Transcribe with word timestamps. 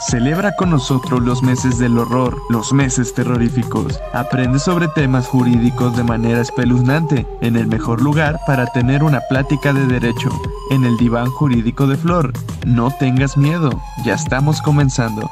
Celebra 0.00 0.56
con 0.56 0.70
nosotros 0.70 1.20
los 1.20 1.42
meses 1.42 1.78
del 1.78 1.98
horror, 1.98 2.40
los 2.48 2.72
meses 2.72 3.12
terroríficos. 3.12 4.00
Aprende 4.14 4.58
sobre 4.58 4.88
temas 4.88 5.26
jurídicos 5.26 5.94
de 5.94 6.02
manera 6.04 6.40
espeluznante, 6.40 7.26
en 7.42 7.56
el 7.56 7.66
mejor 7.66 8.00
lugar 8.00 8.40
para 8.46 8.64
tener 8.66 9.02
una 9.02 9.20
plática 9.28 9.74
de 9.74 9.86
derecho, 9.86 10.30
en 10.70 10.84
el 10.84 10.96
diván 10.96 11.26
jurídico 11.26 11.86
de 11.86 11.98
Flor. 11.98 12.32
No 12.64 12.90
tengas 12.98 13.36
miedo, 13.36 13.78
ya 14.02 14.14
estamos 14.14 14.62
comenzando. 14.62 15.30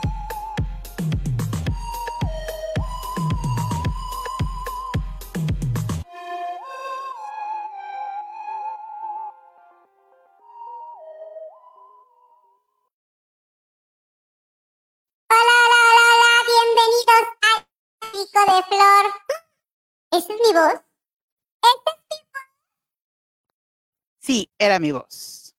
Sí, 24.28 24.50
era 24.58 24.78
mi 24.78 24.92
voz. 24.92 25.56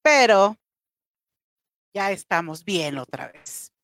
Pero 0.00 0.56
ya 1.92 2.12
estamos 2.12 2.64
bien 2.64 2.96
otra 2.96 3.30
vez. 3.30 3.74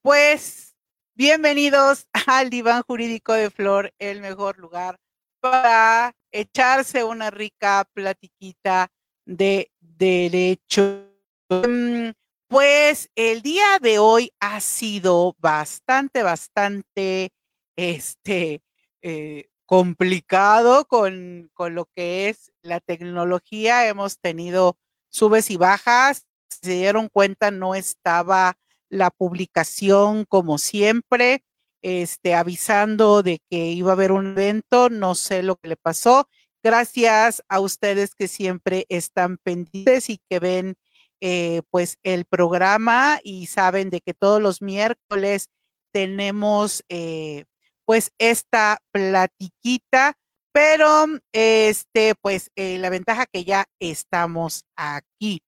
Pues 0.00 0.78
bienvenidos 1.14 2.08
al 2.26 2.48
diván 2.48 2.84
jurídico 2.84 3.34
de 3.34 3.50
Flor, 3.50 3.92
el 3.98 4.22
mejor 4.22 4.56
lugar 4.58 4.98
para 5.40 6.16
echarse 6.32 7.04
una 7.04 7.30
rica 7.30 7.86
platiquita 7.92 8.90
de 9.26 9.70
derecho. 9.78 11.12
Mm, 11.50 12.12
pues 12.48 13.10
el 13.14 13.42
día 13.42 13.78
de 13.82 13.98
hoy 13.98 14.32
ha 14.40 14.58
sido 14.62 15.36
bastante, 15.38 16.22
bastante, 16.22 17.28
este, 17.76 18.62
eh, 19.02 19.50
complicado 19.66 20.86
con, 20.86 21.50
con, 21.54 21.74
lo 21.74 21.86
que 21.94 22.28
es 22.28 22.52
la 22.62 22.80
tecnología. 22.80 23.86
Hemos 23.88 24.18
tenido 24.18 24.78
subes 25.10 25.50
y 25.50 25.56
bajas. 25.56 26.26
Se 26.48 26.72
dieron 26.72 27.08
cuenta, 27.08 27.50
no 27.50 27.74
estaba 27.74 28.56
la 28.88 29.10
publicación 29.10 30.24
como 30.24 30.58
siempre, 30.58 31.44
este, 31.82 32.34
avisando 32.34 33.22
de 33.22 33.40
que 33.50 33.72
iba 33.72 33.90
a 33.90 33.94
haber 33.94 34.12
un 34.12 34.32
evento. 34.32 34.88
No 34.88 35.14
sé 35.14 35.42
lo 35.42 35.56
que 35.56 35.68
le 35.68 35.76
pasó. 35.76 36.28
Gracias 36.62 37.42
a 37.48 37.60
ustedes 37.60 38.14
que 38.14 38.28
siempre 38.28 38.86
están 38.88 39.38
pendientes 39.38 40.10
y 40.10 40.20
que 40.28 40.38
ven 40.38 40.76
eh, 41.20 41.62
pues 41.70 41.98
el 42.02 42.24
programa 42.24 43.20
y 43.22 43.46
saben 43.46 43.90
de 43.90 44.00
que 44.00 44.14
todos 44.14 44.42
los 44.42 44.60
miércoles 44.62 45.48
tenemos 45.92 46.84
eh, 46.88 47.44
pues 47.86 48.12
esta 48.18 48.78
platiquita, 48.92 50.18
pero 50.52 51.06
este, 51.32 52.14
pues 52.20 52.50
eh, 52.56 52.78
la 52.78 52.90
ventaja 52.90 53.26
que 53.26 53.44
ya 53.44 53.66
estamos 53.80 54.64
aquí. 54.76 55.42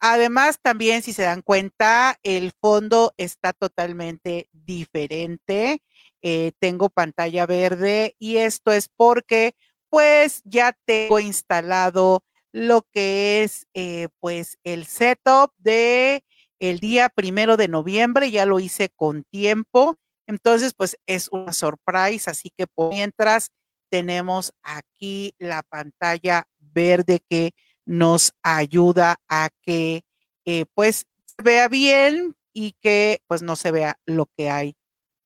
Además, 0.00 0.60
también 0.62 1.02
si 1.02 1.12
se 1.12 1.22
dan 1.22 1.42
cuenta, 1.42 2.18
el 2.22 2.52
fondo 2.60 3.12
está 3.16 3.52
totalmente 3.52 4.48
diferente. 4.52 5.82
Eh, 6.22 6.52
tengo 6.60 6.90
pantalla 6.90 7.46
verde 7.46 8.14
y 8.18 8.36
esto 8.36 8.72
es 8.72 8.88
porque 8.96 9.54
pues 9.88 10.42
ya 10.44 10.76
tengo 10.84 11.18
instalado 11.18 12.22
lo 12.52 12.82
que 12.92 13.42
es 13.42 13.66
eh, 13.74 14.08
pues 14.20 14.58
el 14.64 14.86
setup 14.86 15.52
de 15.58 16.24
el 16.60 16.80
día 16.80 17.08
primero 17.08 17.56
de 17.56 17.68
noviembre, 17.68 18.30
ya 18.30 18.44
lo 18.46 18.58
hice 18.58 18.90
con 18.90 19.24
tiempo 19.24 19.96
entonces, 20.28 20.74
pues 20.74 20.98
es 21.06 21.28
una 21.32 21.54
sorpresa, 21.54 22.32
así 22.32 22.52
que 22.54 22.66
mientras 22.90 23.50
tenemos 23.90 24.52
aquí 24.62 25.34
la 25.38 25.62
pantalla 25.62 26.44
verde 26.58 27.20
que 27.30 27.52
nos 27.86 28.32
ayuda 28.42 29.16
a 29.26 29.48
que 29.62 30.02
eh, 30.44 30.66
pues 30.74 31.06
se 31.24 31.42
vea 31.42 31.68
bien 31.68 32.36
y 32.52 32.72
que 32.82 33.22
pues 33.26 33.40
no 33.40 33.56
se 33.56 33.70
vea 33.70 33.98
lo 34.04 34.26
que 34.36 34.50
hay 34.50 34.76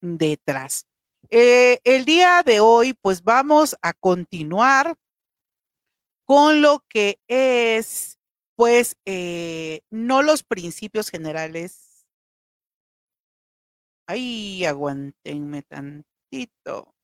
detrás. 0.01 0.87
Eh, 1.31 1.81
el 1.83 2.05
día 2.05 2.43
de 2.47 2.61
hoy 2.61 2.95
pues 2.95 3.25
vamos 3.25 3.77
a 3.83 3.95
continuar 3.95 4.95
con 6.25 6.63
lo 6.63 6.85
que 6.89 7.19
es 7.27 8.19
pues 8.55 8.95
eh, 9.05 9.81
no 9.91 10.23
los 10.23 10.45
principios 10.45 11.11
generales 11.11 11.92
Ay, 14.13 14.67
aguantenme 14.67 15.63
tantito. 15.63 16.95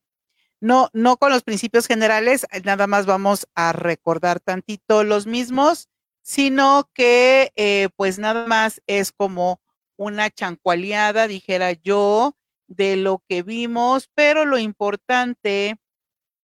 No, 0.61 0.89
no 0.93 1.17
con 1.17 1.31
los 1.31 1.41
principios 1.41 1.87
generales, 1.87 2.45
eh, 2.51 2.61
nada 2.63 2.85
más 2.85 3.07
vamos 3.07 3.47
a 3.55 3.73
recordar 3.73 4.39
tantito 4.39 5.03
los 5.03 5.25
mismos, 5.25 5.89
sino 6.21 6.87
que 6.93 7.51
eh, 7.55 7.89
pues 7.95 8.19
nada 8.19 8.45
más 8.45 8.83
es 8.85 9.11
como 9.11 9.59
una 9.97 10.29
chancualeada, 10.29 11.27
dijera 11.27 11.71
yo, 11.71 12.35
de 12.67 12.95
lo 12.95 13.23
que 13.27 13.41
vimos, 13.41 14.11
pero 14.13 14.45
lo 14.45 14.59
importante 14.59 15.77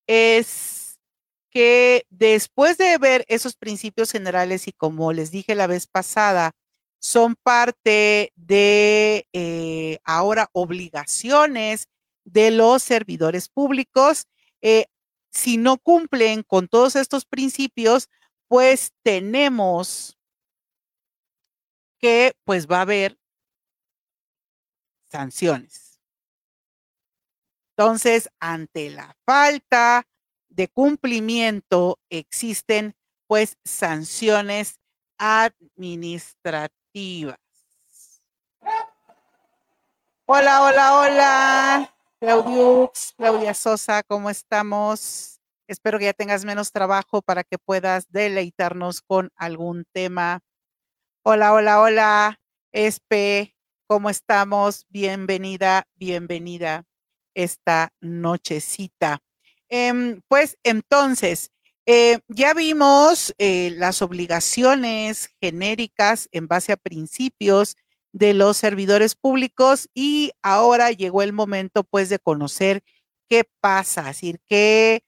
es 0.07 0.99
que 1.51 2.07
después 2.09 2.79
de 2.79 2.97
ver 2.97 3.23
esos 3.27 3.55
principios 3.55 4.11
generales 4.11 4.67
y 4.67 4.73
como 4.73 5.13
les 5.13 5.29
dije 5.29 5.53
la 5.53 5.67
vez 5.67 5.85
pasada, 5.85 6.53
son 7.05 7.35
parte 7.35 8.33
de 8.35 9.27
eh, 9.31 9.99
ahora 10.05 10.49
obligaciones 10.53 11.87
de 12.23 12.49
los 12.49 12.81
servidores 12.81 13.47
públicos. 13.47 14.25
Eh, 14.63 14.87
si 15.29 15.57
no 15.57 15.77
cumplen 15.77 16.41
con 16.41 16.67
todos 16.67 16.95
estos 16.95 17.25
principios, 17.25 18.09
pues 18.47 18.91
tenemos 19.03 20.17
que, 21.99 22.33
pues 22.43 22.65
va 22.65 22.79
a 22.79 22.81
haber 22.81 23.19
sanciones. 25.03 26.01
Entonces, 27.77 28.29
ante 28.39 28.89
la 28.89 29.15
falta 29.27 30.07
de 30.49 30.69
cumplimiento, 30.69 31.99
existen 32.09 32.95
pues 33.27 33.59
sanciones 33.63 34.79
administrativas 35.19 36.84
Hola, 40.27 40.63
hola, 40.63 40.97
hola. 40.97 41.95
Claudiux, 42.21 43.13
Claudia 43.17 43.53
Sosa, 43.53 44.01
¿cómo 44.03 44.29
estamos? 44.29 45.41
Espero 45.67 45.99
que 45.99 46.05
ya 46.05 46.13
tengas 46.13 46.45
menos 46.45 46.71
trabajo 46.71 47.21
para 47.21 47.43
que 47.43 47.57
puedas 47.57 48.09
deleitarnos 48.11 49.01
con 49.01 49.29
algún 49.35 49.83
tema. 49.91 50.39
Hola, 51.23 51.53
hola, 51.53 51.81
hola. 51.81 52.39
Espe, 52.71 53.57
¿cómo 53.87 54.09
estamos? 54.09 54.85
Bienvenida, 54.87 55.89
bienvenida 55.95 56.85
esta 57.33 57.89
nochecita. 57.99 59.19
Em, 59.67 60.21
pues 60.29 60.57
entonces, 60.63 61.51
eh, 61.87 62.19
ya 62.27 62.53
vimos 62.55 63.35
eh, 63.37 63.71
las 63.75 64.01
obligaciones 64.01 65.29
genéricas 65.39 66.27
en 66.31 66.47
base 66.47 66.71
a 66.71 66.77
principios 66.77 67.75
de 68.11 68.33
los 68.33 68.57
servidores 68.57 69.15
públicos 69.15 69.89
y 69.93 70.31
ahora 70.41 70.91
llegó 70.91 71.21
el 71.21 71.33
momento 71.33 71.83
pues 71.83 72.09
de 72.09 72.17
conocer 72.17 72.83
qué 73.29 73.43
pasa, 73.59 74.01
es 74.01 74.07
decir, 74.17 74.39
qué, 74.47 75.03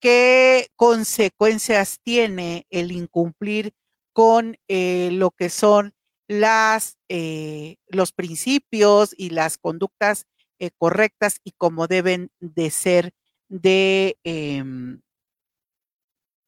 qué 0.00 0.68
consecuencias 0.76 1.98
tiene 2.02 2.66
el 2.70 2.92
incumplir 2.92 3.72
con 4.12 4.56
eh, 4.68 5.10
lo 5.12 5.32
que 5.32 5.50
son 5.50 5.94
las, 6.28 6.96
los 7.88 8.12
principios 8.12 9.14
y 9.16 9.30
las 9.30 9.58
conductas 9.58 10.26
correctas 10.78 11.40
y 11.42 11.52
como 11.52 11.88
deben 11.88 12.30
de 12.38 12.70
ser 12.70 13.12
de 13.48 14.16
em, 14.22 15.00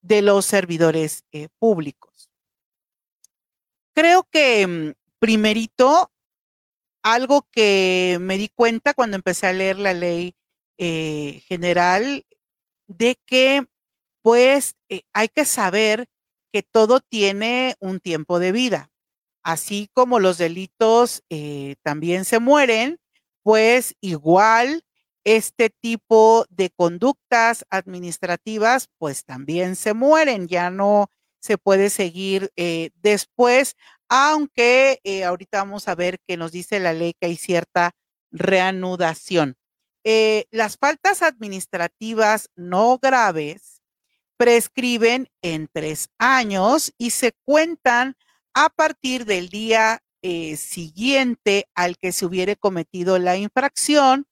de 0.03 0.21
los 0.21 0.45
servidores 0.45 1.25
eh, 1.33 1.49
públicos. 1.59 2.29
Creo 3.95 4.25
que 4.31 4.67
mm, 4.67 4.93
primerito, 5.19 6.13
algo 7.03 7.49
que 7.51 8.19
me 8.21 8.37
di 8.37 8.49
cuenta 8.49 8.95
cuando 8.95 9.17
empecé 9.17 9.47
a 9.47 9.53
leer 9.53 9.79
la 9.79 9.95
ley 9.95 10.35
eh, 10.79 11.43
general, 11.47 12.27
de 12.87 13.17
que 13.27 13.65
pues 14.23 14.77
eh, 14.89 15.03
hay 15.13 15.29
que 15.29 15.45
saber 15.45 16.09
que 16.53 16.63
todo 16.63 17.01
tiene 17.01 17.77
un 17.81 18.01
tiempo 18.01 18.39
de 18.39 18.53
vida. 18.53 18.91
Así 19.43 19.89
como 19.95 20.21
los 20.21 20.39
delitos 20.39 21.25
también 21.83 22.25
se 22.25 22.39
mueren, 22.39 23.01
pues 23.43 23.97
igual 24.01 24.85
este 25.25 25.71
tipo 25.71 26.45
de 26.51 26.71
conductas 26.71 27.65
administrativas 27.71 28.89
pues 28.99 29.25
también 29.25 29.77
se 29.77 29.95
mueren, 29.95 30.49
ya 30.49 30.71
no 30.71 31.09
se 31.41 31.59
puede 31.59 31.91
seguir 31.91 32.51
eh, 32.57 32.91
después, 32.95 33.75
aunque 34.09 35.01
eh, 35.05 35.25
ahorita 35.25 35.59
vamos 35.59 35.89
a 35.89 35.95
ver 35.95 36.19
que 36.27 36.37
nos 36.37 36.53
dice 36.53 36.81
la 36.81 36.93
ley 36.93 37.15
que 37.21 37.27
hay 37.27 37.37
cierta 37.37 37.93
reanudación. 38.31 39.57
Eh, 40.05 40.47
las 40.51 40.77
faltas 40.77 41.23
administrativas 41.23 42.49
no 42.57 42.99
graves 43.01 43.83
prescriben 44.37 45.29
en 45.43 45.69
tres 45.73 46.09
años 46.19 46.93
y 46.99 47.11
se 47.11 47.33
cuentan 47.45 48.17
a 48.55 48.69
partir 48.69 49.25
del 49.25 49.49
día 49.49 50.01
siguiente 50.57 51.67
al 51.75 51.97
que 51.99 52.13
se 52.13 52.25
hubiere 52.25 52.55
cometido 52.55 53.19
la 53.19 53.37
infracción 53.37 54.27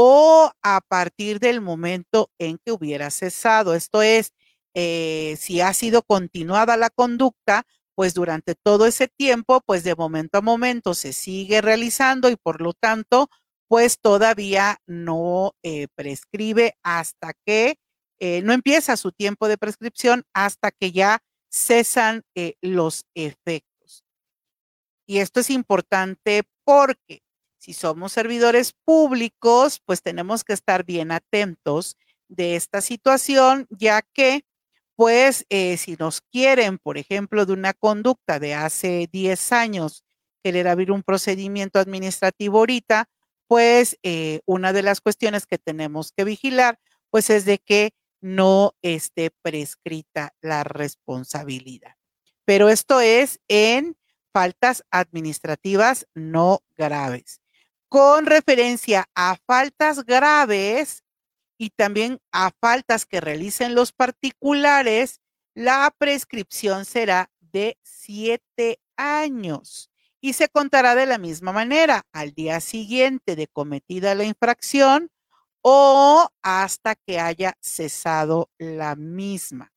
o 0.00 0.52
a 0.62 0.80
partir 0.80 1.40
del 1.40 1.60
momento 1.60 2.30
en 2.38 2.58
que 2.64 2.70
hubiera 2.70 3.10
cesado. 3.10 3.74
Esto 3.74 4.00
es, 4.00 4.32
eh, 4.72 5.34
si 5.40 5.60
ha 5.60 5.74
sido 5.74 6.02
continuada 6.04 6.76
la 6.76 6.88
conducta, 6.88 7.64
pues 7.96 8.14
durante 8.14 8.54
todo 8.54 8.86
ese 8.86 9.08
tiempo, 9.08 9.60
pues 9.66 9.82
de 9.82 9.96
momento 9.96 10.38
a 10.38 10.40
momento 10.40 10.94
se 10.94 11.12
sigue 11.12 11.60
realizando 11.62 12.30
y 12.30 12.36
por 12.36 12.60
lo 12.60 12.74
tanto, 12.74 13.28
pues 13.66 13.98
todavía 14.00 14.78
no 14.86 15.56
eh, 15.64 15.88
prescribe 15.96 16.76
hasta 16.84 17.32
que 17.44 17.74
eh, 18.20 18.40
no 18.42 18.52
empieza 18.52 18.96
su 18.96 19.10
tiempo 19.10 19.48
de 19.48 19.58
prescripción 19.58 20.22
hasta 20.32 20.70
que 20.70 20.92
ya 20.92 21.18
cesan 21.50 22.22
los 22.62 23.04
efectos. 23.16 24.04
Y 25.08 25.18
esto 25.18 25.40
es 25.40 25.50
importante 25.50 26.44
porque 26.64 27.22
si 27.58 27.74
somos 27.74 28.12
servidores 28.12 28.72
públicos, 28.84 29.80
pues 29.84 30.02
tenemos 30.02 30.44
que 30.44 30.52
estar 30.52 30.84
bien 30.84 31.12
atentos 31.12 31.96
de 32.28 32.56
esta 32.56 32.80
situación, 32.80 33.66
ya 33.70 34.02
que, 34.02 34.44
pues, 34.96 35.46
si 35.50 35.96
nos 35.98 36.20
quieren, 36.20 36.78
por 36.78 36.98
ejemplo, 36.98 37.46
de 37.46 37.52
una 37.52 37.72
conducta 37.72 38.38
de 38.38 38.54
hace 38.54 39.08
10 39.12 39.52
años, 39.52 40.04
querer 40.42 40.68
abrir 40.68 40.92
un 40.92 41.02
procedimiento 41.02 41.78
administrativo 41.78 42.58
ahorita, 42.58 43.08
pues 43.48 43.98
eh, 44.02 44.40
una 44.46 44.72
de 44.72 44.82
las 44.82 45.00
cuestiones 45.00 45.46
que 45.46 45.58
tenemos 45.58 46.12
que 46.12 46.24
vigilar, 46.24 46.78
pues 47.10 47.30
es 47.30 47.44
de 47.44 47.58
que 47.58 47.92
no 48.20 48.74
esté 48.82 49.30
prescrita 49.42 50.34
la 50.40 50.64
responsabilidad. 50.64 51.94
Pero 52.44 52.68
esto 52.68 53.00
es 53.00 53.40
en 53.48 53.96
faltas 54.32 54.84
administrativas 54.90 56.06
no 56.14 56.62
graves. 56.76 57.40
Con 57.88 58.26
referencia 58.26 59.08
a 59.14 59.36
faltas 59.46 60.04
graves 60.04 61.04
y 61.56 61.70
también 61.70 62.20
a 62.32 62.50
faltas 62.60 63.06
que 63.06 63.20
realicen 63.20 63.74
los 63.74 63.92
particulares, 63.92 65.20
la 65.54 65.94
prescripción 65.96 66.84
será 66.84 67.30
de 67.40 67.78
siete 67.82 68.78
años 68.96 69.90
y 70.20 70.34
se 70.34 70.48
contará 70.48 70.94
de 70.94 71.06
la 71.06 71.18
misma 71.18 71.52
manera 71.52 72.06
al 72.12 72.32
día 72.32 72.60
siguiente 72.60 73.36
de 73.36 73.46
cometida 73.46 74.14
la 74.14 74.24
infracción 74.24 75.10
o 75.62 76.28
hasta 76.42 76.94
que 76.94 77.18
haya 77.18 77.56
cesado 77.60 78.50
la 78.58 78.96
misma. 78.96 79.72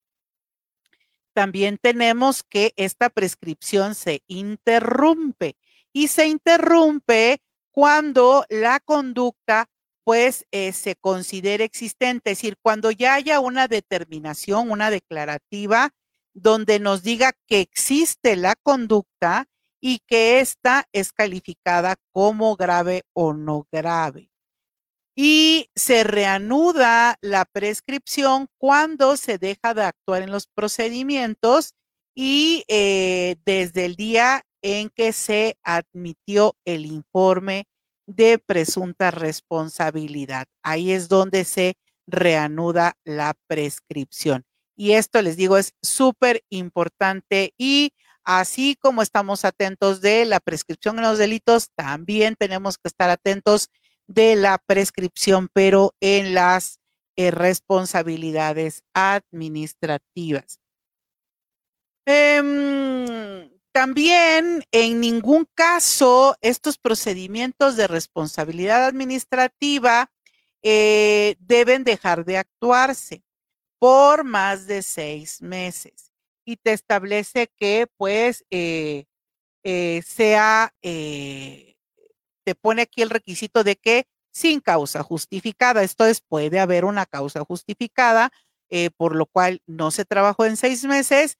También 1.33 1.77
tenemos 1.77 2.43
que 2.43 2.73
esta 2.75 3.09
prescripción 3.09 3.95
se 3.95 4.21
interrumpe 4.27 5.55
y 5.93 6.09
se 6.09 6.27
interrumpe 6.27 7.41
cuando 7.71 8.45
la 8.49 8.79
conducta 8.79 9.67
pues 10.03 10.45
eh, 10.51 10.73
se 10.73 10.95
considere 10.95 11.63
existente, 11.63 12.31
es 12.31 12.39
decir, 12.39 12.57
cuando 12.61 12.91
ya 12.91 13.13
haya 13.13 13.39
una 13.39 13.67
determinación, 13.67 14.71
una 14.71 14.89
declarativa 14.89 15.91
donde 16.33 16.79
nos 16.79 17.03
diga 17.03 17.33
que 17.47 17.61
existe 17.61 18.35
la 18.35 18.55
conducta 18.55 19.47
y 19.79 19.99
que 20.07 20.39
esta 20.39 20.87
es 20.91 21.11
calificada 21.11 21.95
como 22.11 22.55
grave 22.55 23.03
o 23.13 23.33
no 23.33 23.67
grave. 23.71 24.31
Y 25.15 25.69
se 25.75 26.03
reanuda 26.03 27.17
la 27.21 27.45
prescripción 27.45 28.47
cuando 28.57 29.17
se 29.17 29.37
deja 29.37 29.73
de 29.73 29.83
actuar 29.83 30.21
en 30.21 30.31
los 30.31 30.47
procedimientos 30.47 31.73
y 32.15 32.63
eh, 32.67 33.35
desde 33.45 33.85
el 33.85 33.95
día 33.95 34.43
en 34.61 34.89
que 34.89 35.13
se 35.13 35.57
admitió 35.63 36.55
el 36.65 36.85
informe 36.85 37.65
de 38.07 38.39
presunta 38.39 39.11
responsabilidad. 39.11 40.45
Ahí 40.63 40.91
es 40.91 41.07
donde 41.07 41.45
se 41.45 41.75
reanuda 42.07 42.97
la 43.03 43.35
prescripción. 43.47 44.43
Y 44.75 44.93
esto 44.93 45.21
les 45.21 45.37
digo 45.37 45.57
es 45.57 45.73
súper 45.81 46.43
importante 46.49 47.53
y 47.57 47.93
Así 48.23 48.75
como 48.75 49.01
estamos 49.01 49.45
atentos 49.45 50.01
de 50.01 50.25
la 50.25 50.39
prescripción 50.39 50.97
en 50.97 51.03
los 51.03 51.17
delitos, 51.17 51.71
también 51.75 52.35
tenemos 52.35 52.77
que 52.77 52.87
estar 52.87 53.09
atentos 53.09 53.69
de 54.07 54.35
la 54.35 54.59
prescripción, 54.59 55.49
pero 55.51 55.95
en 56.01 56.33
las 56.33 56.79
eh, 57.15 57.31
responsabilidades 57.31 58.83
administrativas. 58.93 60.59
Em, 62.05 63.49
también 63.71 64.63
en 64.71 64.99
ningún 65.01 65.47
caso 65.55 66.35
estos 66.41 66.77
procedimientos 66.77 67.75
de 67.77 67.87
responsabilidad 67.87 68.85
administrativa 68.85 70.11
eh, 70.63 71.35
deben 71.39 71.83
dejar 71.83 72.25
de 72.25 72.37
actuarse 72.37 73.23
por 73.79 74.23
más 74.23 74.67
de 74.67 74.83
seis 74.83 75.41
meses 75.41 76.11
y 76.45 76.57
te 76.57 76.73
establece 76.73 77.47
que 77.57 77.87
pues 77.97 78.45
eh, 78.51 79.05
eh, 79.63 80.01
sea, 80.05 80.73
eh, 80.81 81.75
te 82.43 82.55
pone 82.55 82.83
aquí 82.83 83.01
el 83.01 83.09
requisito 83.09 83.63
de 83.63 83.75
que 83.77 84.05
sin 84.31 84.59
causa 84.59 85.03
justificada, 85.03 85.83
esto 85.83 86.05
es, 86.05 86.21
puede 86.21 86.59
haber 86.59 86.85
una 86.85 87.05
causa 87.05 87.43
justificada, 87.43 88.31
por 88.95 89.17
lo 89.17 89.25
cual 89.25 89.61
no 89.67 89.91
se 89.91 90.05
trabajó 90.05 90.45
en 90.45 90.55
seis 90.55 90.85
meses. 90.85 91.37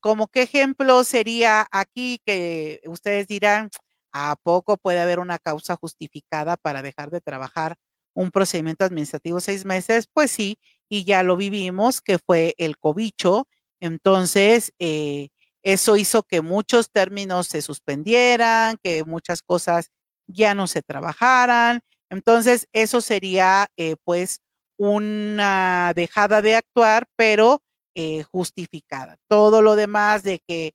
Como 0.00 0.28
qué 0.28 0.42
ejemplo 0.42 1.04
sería 1.04 1.66
aquí 1.72 2.20
que 2.26 2.80
ustedes 2.86 3.28
dirán, 3.28 3.70
¿a 4.12 4.36
poco 4.42 4.76
puede 4.76 5.00
haber 5.00 5.18
una 5.20 5.38
causa 5.38 5.76
justificada 5.76 6.56
para 6.56 6.82
dejar 6.82 7.10
de 7.10 7.20
trabajar 7.20 7.76
un 8.14 8.30
procedimiento 8.30 8.84
administrativo 8.84 9.40
seis 9.40 9.64
meses? 9.64 10.08
Pues 10.12 10.30
sí, 10.30 10.58
y 10.88 11.04
ya 11.04 11.22
lo 11.22 11.36
vivimos, 11.36 12.00
que 12.00 12.18
fue 12.18 12.54
el 12.58 12.78
cobicho, 12.78 13.48
entonces, 13.80 14.72
eh, 14.78 15.28
eso 15.62 15.96
hizo 15.96 16.22
que 16.24 16.40
muchos 16.42 16.90
términos 16.90 17.46
se 17.48 17.62
suspendieran, 17.62 18.76
que 18.82 19.04
muchas 19.04 19.42
cosas 19.42 19.90
ya 20.26 20.54
no 20.54 20.66
se 20.66 20.82
trabajaran. 20.82 21.80
Entonces, 22.10 22.68
eso 22.72 23.00
sería 23.00 23.68
eh, 23.76 23.96
pues 24.04 24.40
una 24.78 25.92
dejada 25.94 26.42
de 26.42 26.56
actuar, 26.56 27.06
pero 27.16 27.62
eh, 27.94 28.22
justificada. 28.24 29.16
Todo 29.28 29.62
lo 29.62 29.76
demás 29.76 30.22
de 30.22 30.40
que, 30.46 30.74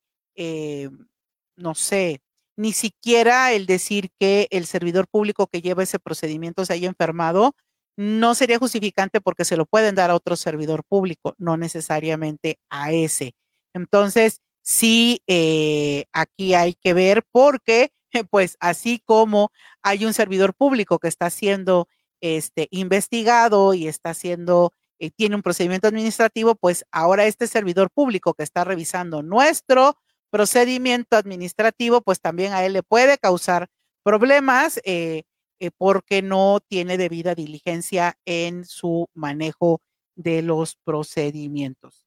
no 1.58 1.76
sé, 1.76 2.22
ni 2.56 2.74
siquiera 2.74 3.54
el 3.54 3.66
decir 3.66 4.10
que 4.20 4.48
el 4.52 4.66
servidor 4.66 5.08
público 5.08 5.48
que 5.48 5.62
lleva 5.62 5.84
ese 5.84 6.00
procedimiento 6.00 6.66
se 6.66 6.74
haya 6.74 6.88
enfermado, 6.90 7.56
no 8.00 8.34
sería 8.34 8.60
justificante 8.60 9.20
porque 9.20 9.44
se 9.46 9.58
lo 9.58 9.66
pueden 9.66 9.96
dar 9.96 10.10
a 10.10 10.16
otro 10.16 10.38
servidor 10.38 10.84
público, 10.86 11.36
no 11.38 11.58
necesariamente 11.58 12.58
a 12.70 12.94
ese. 12.94 13.34
Entonces, 13.74 14.42
sí, 14.62 15.22
eh, 15.28 16.06
aquí 16.14 16.54
hay 16.54 16.76
que 16.76 16.94
ver 16.94 17.24
porque, 17.32 17.92
pues, 18.32 18.56
así 18.62 19.02
como 19.06 19.52
hay 19.84 20.06
un 20.06 20.14
servidor 20.14 20.54
público 20.54 21.00
que 21.00 21.10
está 21.10 21.30
siendo 21.30 21.90
este, 22.22 22.70
investigado 22.72 23.74
y 23.74 23.88
está 23.88 24.12
haciendo, 24.12 24.74
eh, 25.00 25.12
tiene 25.12 25.36
un 25.36 25.42
procedimiento 25.42 25.88
administrativo, 25.88 26.56
pues 26.56 26.86
ahora 26.92 27.26
este 27.26 27.48
servidor 27.48 27.90
público 27.90 28.34
que 28.34 28.44
está 28.44 28.66
revisando 28.66 29.24
nuestro 29.24 29.96
procedimiento 30.30 31.16
administrativo, 31.16 32.02
pues 32.02 32.20
también 32.20 32.54
a 32.54 32.66
él 32.66 32.74
le 32.74 32.84
puede 32.84 33.18
causar 33.18 33.68
problemas. 34.04 34.80
Eh, 34.84 35.24
eh, 35.62 35.72
porque 35.78 36.22
no 36.22 36.60
tiene 36.66 36.98
debida 36.98 37.36
diligencia 37.36 38.18
en 38.24 38.64
su 38.64 39.10
manejo 39.14 39.82
de 40.16 40.42
los 40.42 40.78
procedimientos. 40.86 42.06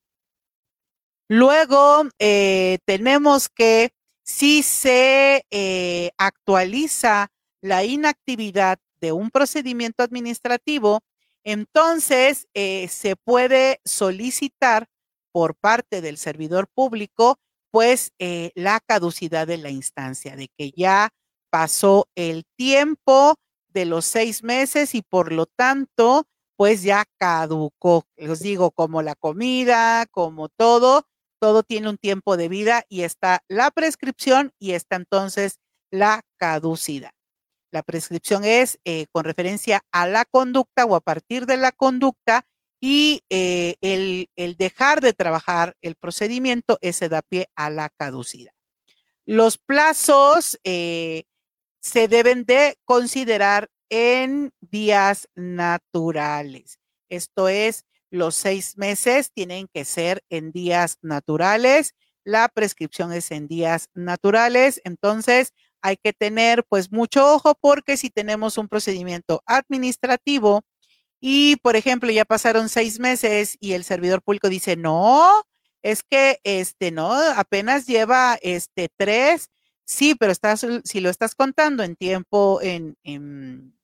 Luego, 1.29 2.05
tenemos 2.19 3.51
que 3.51 3.93
si 4.23 4.63
se 4.63 5.45
actualiza 6.17 7.29
la 7.61 7.85
inactividad 7.85 8.79
de 9.03 9.13
un 9.13 9.31
procedimiento 9.31 10.03
administrativo, 10.03 11.03
entonces 11.45 12.47
se 12.55 13.17
puede 13.25 13.81
solicitar 13.85 14.87
por 15.33 15.55
parte 15.57 16.01
del 16.01 16.19
servidor 16.19 16.69
público, 16.75 17.39
pues 17.71 18.13
la 18.19 18.81
caducidad 18.81 19.47
de 19.47 19.59
la 19.59 19.71
instancia, 19.71 20.37
de 20.37 20.49
que 20.57 20.73
ya 20.73 21.11
pasó 21.51 22.09
el 22.15 22.45
tiempo 22.57 23.35
de 23.69 23.85
los 23.87 24.05
seis 24.05 24.43
meses 24.43 24.95
y 24.95 25.03
por 25.03 25.33
lo 25.33 25.47
tanto, 25.47 26.25
pues 26.57 26.83
ya 26.83 27.05
caducó. 27.19 28.05
Les 28.17 28.41
digo, 28.41 28.71
como 28.71 29.03
la 29.03 29.15
comida, 29.15 30.07
como 30.11 30.49
todo, 30.49 31.07
todo 31.41 31.63
tiene 31.63 31.89
un 31.89 31.97
tiempo 31.97 32.37
de 32.37 32.49
vida 32.49 32.85
y 32.89 33.03
está 33.03 33.43
la 33.49 33.71
prescripción 33.71 34.53
y 34.59 34.73
está 34.73 34.97
entonces 34.97 35.59
la 35.91 36.21
caducidad. 36.39 37.11
La 37.73 37.83
prescripción 37.83 38.45
es 38.45 38.79
eh, 38.85 39.07
con 39.11 39.25
referencia 39.25 39.83
a 39.93 40.07
la 40.07 40.27
conducta 40.27 40.85
o 40.85 40.95
a 40.95 41.01
partir 41.01 41.47
de 41.47 41.57
la 41.57 41.73
conducta 41.73 42.47
y 42.81 43.23
eh, 43.31 43.77
el, 43.81 44.57
dejar 44.57 45.01
de 45.01 45.15
trabajar 45.15 45.75
el 45.81 45.95
procedimiento, 45.95 46.79
ese 46.83 47.09
da 47.09 47.23
pie 47.23 47.49
a 47.57 47.71
la 47.71 47.89
caducidad. 47.89 48.53
Los 49.25 49.57
plazos 49.57 50.59
eh, 50.65 51.25
se 51.81 52.09
deben 52.09 52.45
de 52.45 52.77
considerar 52.85 53.71
en 53.89 54.53
días 54.61 55.29
naturales. 55.35 56.79
Esto 57.09 57.49
es, 57.49 57.87
los 58.11 58.35
seis 58.35 58.77
meses 58.77 59.33
tienen 59.33 59.67
que 59.73 59.87
ser 59.87 60.23
en 60.29 60.53
días 60.53 60.99
naturales. 61.01 61.95
La 62.23 62.49
prescripción 62.49 63.13
es 63.13 63.31
en 63.31 63.49
días 63.49 63.89
naturales. 63.95 64.83
Entonces, 64.85 65.55
hay 65.83 65.97
que 65.97 66.13
tener 66.13 66.65
pues 66.69 66.93
mucho 66.93 67.35
ojo 67.35 67.55
porque 67.61 67.97
si 67.97 68.11
tenemos 68.11 68.59
un 68.59 68.69
procedimiento 68.69 69.43
administrativo 69.47 70.63
y, 71.21 71.57
por 71.57 71.77
ejemplo, 71.77 72.11
ya 72.11 72.25
pasaron 72.25 72.69
seis 72.69 72.99
meses 73.01 73.57
y 73.61 73.75
el 73.75 73.85
servidor 73.85 74.23
público 74.23 74.49
dice, 74.49 74.77
no, 74.77 75.31
es 75.83 76.03
que 76.03 76.41
este, 76.45 76.91
no, 76.91 77.13
apenas 77.37 77.87
lleva 77.87 78.39
este 78.43 78.89
tres, 78.97 79.51
sí, 79.85 80.15
pero 80.17 80.33
estás, 80.33 80.67
si 80.85 81.01
lo 81.01 81.11
estás 81.11 81.35
contando 81.37 81.85
en 81.85 81.97
tiempo, 81.97 82.61
en, 82.63 82.97
en, 83.05 83.79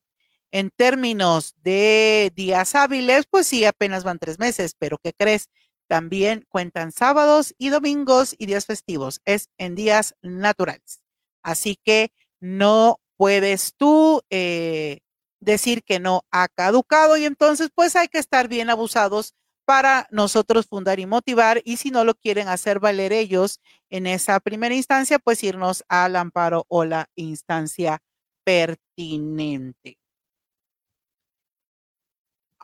en 0.52 0.70
términos 0.70 1.54
de 1.62 2.32
días 2.34 2.74
hábiles, 2.74 3.26
pues 3.30 3.46
sí, 3.46 3.64
apenas 3.64 4.04
van 4.04 4.18
tres 4.18 4.38
meses, 4.38 4.74
pero 4.78 4.98
¿qué 4.98 5.12
crees? 5.16 5.48
También 5.88 6.44
cuentan 6.48 6.92
sábados 6.92 7.54
y 7.58 7.70
domingos 7.70 8.34
y 8.38 8.46
días 8.46 8.66
festivos, 8.66 9.20
es 9.24 9.48
en 9.58 9.74
días 9.74 10.14
naturales. 10.22 11.02
Así 11.42 11.78
que 11.84 12.12
no 12.40 13.00
puedes 13.16 13.74
tú 13.76 14.22
eh, 14.30 15.00
decir 15.40 15.82
que 15.84 16.00
no 16.00 16.22
ha 16.30 16.48
caducado 16.48 17.16
y 17.16 17.24
entonces 17.24 17.70
pues 17.74 17.96
hay 17.96 18.08
que 18.08 18.18
estar 18.18 18.48
bien 18.48 18.70
abusados 18.70 19.34
para 19.64 20.08
nosotros 20.10 20.66
fundar 20.66 20.98
y 20.98 21.06
motivar 21.06 21.60
y 21.64 21.76
si 21.76 21.90
no 21.90 22.04
lo 22.04 22.14
quieren 22.14 22.48
hacer 22.48 22.80
valer 22.80 23.12
ellos 23.12 23.60
en 23.90 24.06
esa 24.06 24.40
primera 24.40 24.74
instancia, 24.74 25.18
pues 25.18 25.44
irnos 25.44 25.84
al 25.88 26.16
amparo 26.16 26.64
o 26.68 26.84
la 26.84 27.06
instancia 27.16 28.00
pertinente. 28.44 29.98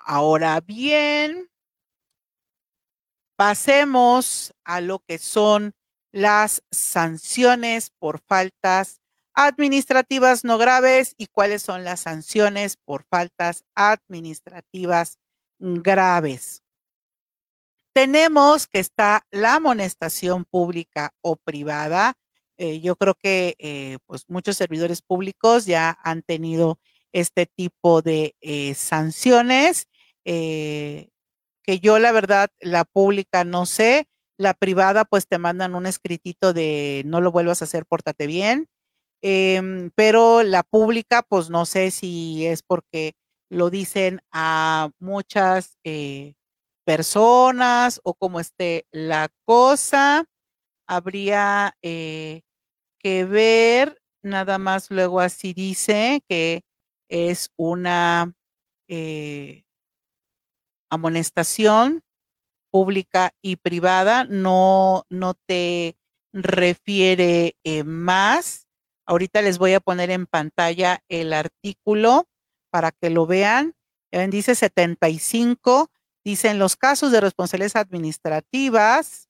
Ahora 0.07 0.61
bien, 0.61 1.49
pasemos 3.37 4.55
a 4.65 4.81
lo 4.81 5.01
que 5.01 5.19
son 5.19 5.75
las 6.15 6.63
sanciones 6.71 7.91
por 7.99 8.21
faltas 8.21 9.01
administrativas 9.35 10.45
no 10.45 10.59
graves 10.59 11.17
y 11.19 11.27
cuáles 11.27 11.63
son 11.63 11.83
las 11.83 12.03
sanciones 12.03 12.77
por 12.77 13.03
faltas 13.11 13.65
administrativas 13.75 15.19
graves. 15.59 16.63
Tenemos 17.93 18.69
que 18.69 18.79
está 18.79 19.27
la 19.33 19.57
amonestación 19.57 20.45
pública 20.45 21.13
o 21.21 21.35
privada. 21.35 22.15
Eh, 22.59 22.79
yo 22.79 22.95
creo 22.95 23.17
que 23.17 23.57
eh, 23.59 23.99
pues 24.07 24.23
muchos 24.29 24.57
servidores 24.57 25.03
públicos 25.03 25.67
ya 25.67 25.99
han 26.05 26.23
tenido 26.23 26.79
este 27.13 27.47
tipo 27.47 28.03
de 28.03 28.37
eh, 28.41 28.75
sanciones, 28.75 29.89
que 30.25 31.11
yo 31.81 31.99
la 31.99 32.13
verdad, 32.13 32.51
la 32.61 32.85
pública 32.85 33.43
no 33.43 33.67
sé, 33.67 34.07
la 34.45 34.55
privada, 34.55 35.05
pues 35.05 35.27
te 35.27 35.39
mandan 35.39 35.75
un 35.75 35.87
escritito 35.87 36.53
de 36.53 37.03
no 37.07 37.21
lo 37.21 37.33
vuelvas 37.33 37.63
a 37.63 37.67
hacer, 37.67 37.87
pórtate 37.87 38.29
bien. 38.29 38.69
Em, 39.23 39.91
pero 39.97 40.43
la 40.45 40.63
pública, 40.63 41.23
pues 41.23 41.51
no 41.51 41.67
sé 41.67 41.91
si 41.91 42.47
es 42.47 42.63
porque 42.63 43.15
lo 43.51 43.71
dicen 43.71 44.21
a 44.33 44.91
muchas 45.01 45.79
eh, 45.85 46.35
personas 46.85 48.01
o 48.05 48.15
como 48.15 48.41
esté 48.41 48.87
la 48.93 49.31
cosa. 49.47 50.27
Habría 50.89 51.75
eh, 51.83 52.43
que 53.01 53.25
ver, 53.25 54.01
nada 54.23 54.59
más 54.59 54.91
luego 54.91 55.21
así 55.21 55.55
dice 55.55 56.23
que 56.29 56.63
es 57.09 57.51
una 57.57 58.35
eh, 58.89 59.65
amonestación 60.91 62.03
pública 62.75 63.33
y 63.41 63.55
privada, 63.55 64.25
no, 64.25 65.05
no 65.09 65.35
te 65.35 65.97
refiere 66.33 67.55
eh, 67.63 67.85
más. 67.85 68.67
Ahorita 69.07 69.43
les 69.43 69.59
voy 69.59 69.75
a 69.75 69.81
poner 69.81 70.11
en 70.11 70.27
pantalla 70.27 70.99
el 71.09 71.35
artículo 71.35 72.27
para 72.73 72.91
que 72.91 73.11
lo 73.11 73.27
vean. 73.27 73.77
Dice 74.11 74.57
75, 74.57 75.93
dice 76.25 76.49
en 76.49 76.59
los 76.59 76.75
casos 76.75 77.13
de 77.13 77.21
responsabilidades 77.21 77.77
administrativas 77.77 79.29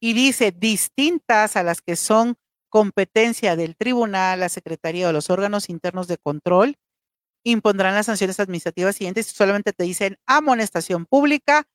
y 0.00 0.14
dice 0.14 0.50
distintas 0.50 1.56
a 1.56 1.62
las 1.62 1.82
que 1.82 1.94
son 1.94 2.36
competencia 2.70 3.54
del 3.54 3.76
tribunal, 3.76 4.40
la 4.40 4.48
secretaría 4.48 5.10
o 5.10 5.12
los 5.12 5.28
órganos 5.28 5.68
internos 5.68 6.08
de 6.08 6.16
control, 6.16 6.76
impondrán 7.44 7.94
las 7.94 8.06
sanciones 8.06 8.40
administrativas 8.40 8.96
siguientes. 8.96 9.26
Solamente 9.26 9.74
te 9.74 9.84
dicen 9.84 10.16
amonestación 10.26 11.04
pública, 11.04 11.66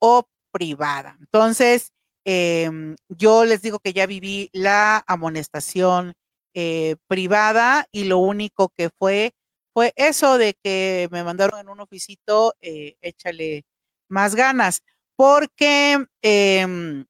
o 0.00 0.28
privada. 0.52 1.16
Entonces, 1.20 1.92
em, 2.24 2.96
yo 3.08 3.44
les 3.44 3.62
digo 3.62 3.78
que 3.80 3.92
ya 3.92 4.06
viví 4.06 4.50
la 4.52 5.04
amonestación 5.06 6.14
eh, 6.54 6.96
privada 7.08 7.86
y 7.92 8.04
lo 8.04 8.18
único 8.18 8.70
que 8.76 8.90
fue 8.98 9.32
fue 9.74 9.92
eso 9.96 10.38
de 10.38 10.54
que 10.64 11.06
me 11.12 11.22
mandaron 11.22 11.60
en 11.60 11.68
un 11.68 11.80
oficito, 11.80 12.54
eh, 12.62 12.96
échale 13.02 13.64
más 14.08 14.34
ganas, 14.34 14.82
porque 15.16 16.06
em, 16.22 17.04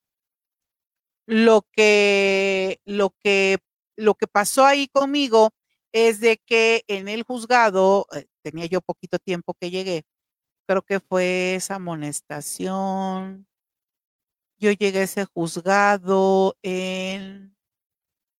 lo 1.26 1.66
que 1.72 2.80
lo 2.84 3.10
que 3.22 3.58
lo 3.96 4.14
que 4.14 4.26
pasó 4.28 4.64
ahí 4.64 4.88
conmigo 4.88 5.50
es 5.92 6.20
de 6.20 6.38
que 6.46 6.84
en 6.88 7.08
el 7.08 7.22
juzgado 7.24 8.06
eh, 8.14 8.26
tenía 8.42 8.66
yo 8.66 8.80
poquito 8.80 9.18
tiempo 9.18 9.54
que 9.60 9.70
llegué 9.70 10.04
creo 10.66 10.82
que 10.82 11.00
fue 11.00 11.54
esa 11.56 11.76
amonestación. 11.76 13.46
Yo 14.58 14.72
llegué 14.72 15.00
a 15.00 15.02
ese 15.02 15.24
juzgado 15.26 16.56
en, 16.62 17.54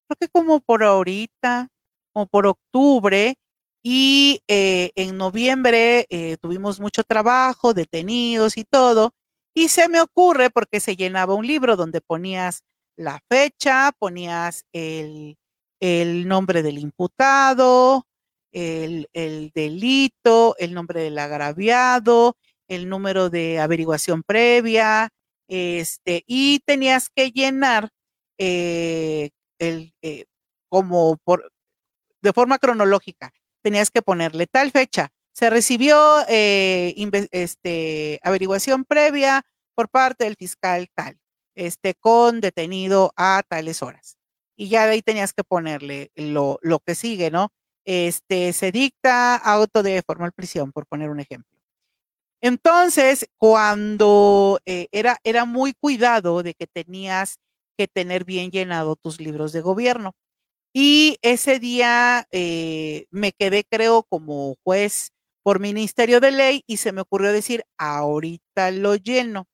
creo 0.09 0.17
que 0.21 0.29
como 0.29 0.61
por 0.61 0.83
ahorita, 0.83 1.69
como 2.13 2.27
por 2.27 2.47
octubre, 2.47 3.37
y 3.83 4.41
eh, 4.49 4.91
en 4.97 5.17
noviembre 5.17 6.07
eh, 6.11 6.39
tuvimos 6.41 6.81
mucho 6.81 7.05
trabajo, 7.05 7.75
detenidos 7.75 8.57
y 8.57 8.65
todo, 8.65 9.13
y 9.55 9.69
se 9.69 9.89
me 9.89 10.01
ocurre 10.01 10.51
porque 10.51 10.81
se 10.81 10.97
llenaba 10.97 11.35
un 11.35 11.47
libro 11.47 11.77
donde 11.77 12.01
ponías 12.01 12.63
la 12.97 13.21
fecha, 13.31 13.93
ponías 13.99 14.65
el, 14.73 15.37
el 15.81 16.27
nombre 16.27 16.63
del 16.63 16.79
imputado, 16.79 18.06
el, 18.57 19.53
delito, 19.55 20.57
el 20.59 20.73
nombre 20.73 21.03
del 21.03 21.19
agraviado, 21.19 22.37
el 22.69 22.89
número 22.89 23.29
de 23.29 23.61
averiguación 23.61 24.23
previa, 24.23 25.11
este, 25.47 26.25
y 26.27 26.61
tenías 26.61 27.11
que 27.15 27.31
llenar 27.31 27.91
eh, 28.39 29.31
el, 29.59 29.93
eh, 30.03 30.25
como 30.71 31.19
por, 31.19 31.53
de 32.23 32.33
forma 32.33 32.59
cronológica, 32.59 33.33
tenías 33.63 33.91
que 33.91 34.03
ponerle 34.03 34.47
tal 34.47 34.71
fecha. 34.71 35.11
Se 35.33 35.51
recibió 35.51 36.21
eh, 36.29 36.95
este, 37.33 38.21
averiguación 38.23 38.85
previa 38.87 39.43
por 39.75 39.91
parte 39.91 40.25
del 40.25 40.37
fiscal 40.37 40.89
tal, 40.95 41.19
este, 41.55 41.95
con 41.95 42.41
detenido 42.41 43.13
a 43.17 43.43
tales 43.47 43.83
horas. 43.83 44.17
Y 44.57 44.71
ya 44.71 44.87
de 44.87 44.93
ahí 44.93 45.03
tenías 45.03 45.35
que 45.35 45.45
ponerle 45.45 46.11
lo, 46.15 46.59
lo 46.63 46.81
que 46.81 46.95
sigue, 46.95 47.31
¿no? 47.31 47.53
Este, 47.87 48.53
se 48.53 48.73
dicta 48.73 49.37
auto 49.37 49.83
de 49.83 50.03
formal 50.03 50.33
prisión, 50.33 50.73
por 50.73 50.87
poner 50.87 51.09
un 51.11 51.21
ejemplo. 51.21 51.57
Entonces, 52.43 53.27
cuando 53.39 54.61
eh, 54.67 54.89
era, 54.93 55.19
era 55.25 55.45
muy 55.47 55.73
cuidado 55.73 56.43
de 56.43 56.55
que 56.55 56.67
tenías 56.67 57.39
que 57.79 57.89
tener 57.89 58.25
bien 58.25 58.51
llenado 58.51 58.97
tus 58.97 59.21
libros 59.21 59.53
de 59.53 59.63
gobierno. 59.63 60.15
Y 60.75 61.19
ese 61.23 61.59
día 61.59 62.27
eh, 62.33 63.07
me 63.11 63.33
quedé, 63.33 63.65
creo, 63.65 64.05
como 64.05 64.57
juez 64.65 65.11
por 65.43 65.61
Ministerio 65.61 66.21
de 66.21 66.33
Ley 66.33 66.63
y 66.67 66.79
se 66.79 66.93
me 66.93 67.03
ocurrió 67.03 67.33
decir, 67.33 67.65
ahorita 67.79 68.71
lo 68.73 68.97
lleno. 68.97 69.47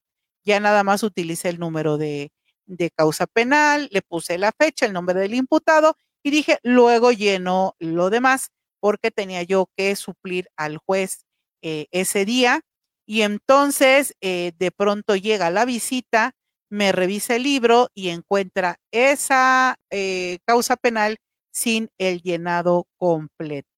Ya 0.44 0.60
nada 0.60 0.84
más 0.84 1.02
utilicé 1.04 1.50
el 1.50 1.60
número 1.60 1.98
de, 1.98 2.32
de 2.66 2.90
causa 2.90 3.26
penal, 3.26 3.88
le 3.92 4.02
puse 4.02 4.38
la 4.38 4.52
fecha, 4.58 4.86
el 4.86 4.92
nombre 4.92 5.18
del 5.20 5.34
imputado 5.34 5.96
y 6.22 6.30
dije, 6.30 6.58
luego 6.62 7.12
lleno 7.12 7.74
lo 7.78 8.10
demás 8.10 8.50
porque 8.80 9.10
tenía 9.10 9.42
yo 9.42 9.68
que 9.76 9.94
suplir 9.96 10.48
al 10.56 10.78
juez 10.78 11.24
eh, 11.62 11.86
ese 11.92 12.24
día. 12.24 12.60
Y 13.06 13.22
entonces 13.22 14.14
eh, 14.20 14.52
de 14.58 14.70
pronto 14.70 15.16
llega 15.16 15.50
la 15.50 15.64
visita 15.64 16.32
me 16.70 16.90
revisa 16.90 17.36
el 17.36 17.42
libro 17.42 17.88
y 17.94 18.08
encuentra 18.08 18.78
esa 18.92 19.76
eh, 19.90 20.38
causa 20.46 20.74
penal 20.76 21.18
sin 21.52 21.90
el 21.98 22.22
llenado 22.22 22.86
completo. 22.96 23.68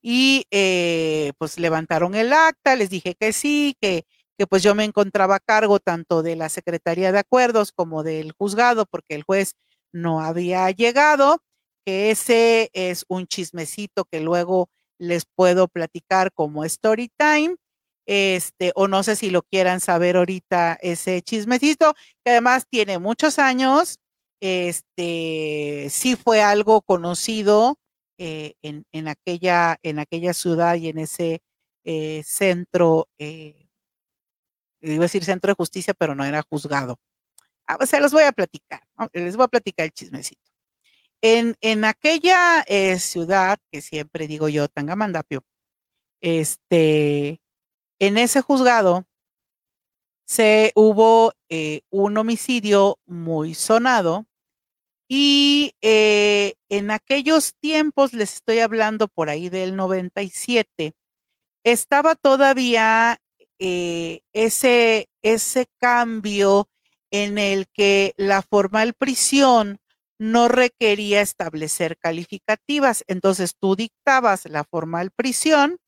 Y 0.00 0.46
pues 1.38 1.58
levantaron 1.58 2.14
el 2.14 2.32
acta, 2.32 2.76
les 2.76 2.88
dije 2.88 3.16
que 3.18 3.32
sí, 3.32 3.76
que, 3.80 4.04
que 4.38 4.46
pues 4.46 4.62
yo 4.62 4.74
me 4.74 4.84
encontraba 4.84 5.34
a 5.36 5.40
cargo 5.40 5.80
tanto 5.80 6.22
de 6.22 6.36
la 6.36 6.48
Secretaría 6.48 7.12
de 7.12 7.18
Acuerdos 7.18 7.72
como 7.72 8.04
del 8.04 8.32
juzgado, 8.32 8.86
porque 8.86 9.16
el 9.16 9.24
juez 9.24 9.54
no 9.92 10.20
había 10.20 10.70
llegado, 10.70 11.42
que 11.84 12.10
ese 12.10 12.70
es 12.72 13.04
un 13.08 13.26
chismecito 13.26 14.04
que 14.04 14.20
luego 14.20 14.68
les 14.98 15.24
puedo 15.34 15.68
platicar 15.68 16.32
como 16.32 16.64
story 16.64 17.10
time. 17.16 17.56
Este, 18.06 18.72
o 18.74 18.88
no 18.88 19.02
sé 19.02 19.14
si 19.14 19.30
lo 19.30 19.42
quieran 19.42 19.80
saber 19.80 20.16
ahorita 20.16 20.78
ese 20.82 21.22
chismecito, 21.22 21.94
que 22.24 22.32
además 22.32 22.64
tiene 22.68 22.98
muchos 22.98 23.38
años, 23.38 23.98
este, 24.40 25.86
sí 25.90 26.16
fue 26.16 26.42
algo 26.42 26.82
conocido 26.82 27.76
eh, 28.18 28.54
en, 28.62 28.84
en, 28.92 29.08
aquella, 29.08 29.78
en 29.82 29.98
aquella 29.98 30.34
ciudad 30.34 30.74
y 30.76 30.88
en 30.88 30.98
ese 30.98 31.40
eh, 31.84 32.22
centro, 32.24 33.08
eh, 33.18 33.68
iba 34.82 35.02
a 35.02 35.06
decir 35.06 35.24
centro 35.24 35.48
de 35.50 35.54
justicia, 35.54 35.94
pero 35.94 36.14
no 36.14 36.24
era 36.24 36.42
juzgado. 36.50 36.98
Ah, 37.66 37.78
o 37.80 37.86
sea, 37.86 38.00
los 38.00 38.12
voy 38.12 38.24
a 38.24 38.32
platicar, 38.32 38.82
les 39.12 39.36
voy 39.36 39.44
a 39.44 39.48
platicar 39.48 39.86
el 39.86 39.92
chismecito. 39.92 40.49
En, 41.22 41.56
en 41.60 41.84
aquella 41.84 42.64
eh, 42.66 42.98
ciudad, 42.98 43.58
que 43.70 43.82
siempre 43.82 44.26
digo 44.26 44.48
yo, 44.48 44.68
Tangamandapio, 44.68 45.42
este, 46.22 47.40
en 47.98 48.18
ese 48.18 48.40
juzgado 48.40 49.04
se 50.26 50.72
hubo 50.74 51.32
eh, 51.48 51.82
un 51.90 52.16
homicidio 52.16 52.98
muy 53.04 53.54
sonado 53.54 54.26
y 55.08 55.72
eh, 55.82 56.54
en 56.68 56.90
aquellos 56.90 57.54
tiempos, 57.60 58.12
les 58.12 58.34
estoy 58.34 58.60
hablando 58.60 59.08
por 59.08 59.28
ahí 59.28 59.48
del 59.48 59.76
97, 59.76 60.92
estaba 61.64 62.14
todavía 62.14 63.18
ese, 63.58 65.10
ese 65.22 65.66
cambio 65.78 66.70
en 67.10 67.36
el 67.36 67.66
que 67.68 68.14
la 68.16 68.40
formal 68.40 68.94
prisión 68.94 69.79
no 70.20 70.48
requería 70.48 71.22
establecer 71.22 71.96
calificativas. 71.98 73.04
Entonces 73.08 73.56
tú 73.58 73.74
dictabas 73.76 74.46
la 74.46 74.64
formal 74.64 75.10
prisión 75.12 75.78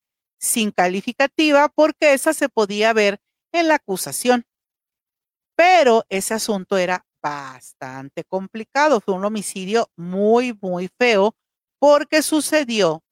sin 0.40 0.70
calificativa 0.72 1.68
porque 1.68 2.14
esa 2.14 2.32
se 2.34 2.48
podía 2.48 2.94
ver 2.94 3.20
en 3.52 3.68
la 3.68 3.76
acusación. 3.76 4.46
Pero 5.56 6.04
ese 6.08 6.34
asunto 6.34 6.76
era 6.78 7.04
bastante 7.22 8.24
complicado. 8.24 9.00
Fue 9.00 9.14
un 9.14 9.24
homicidio 9.24 9.88
muy, 9.96 10.56
muy 10.60 10.88
feo 10.98 11.36
porque 11.78 12.22
sucedió 12.22 13.02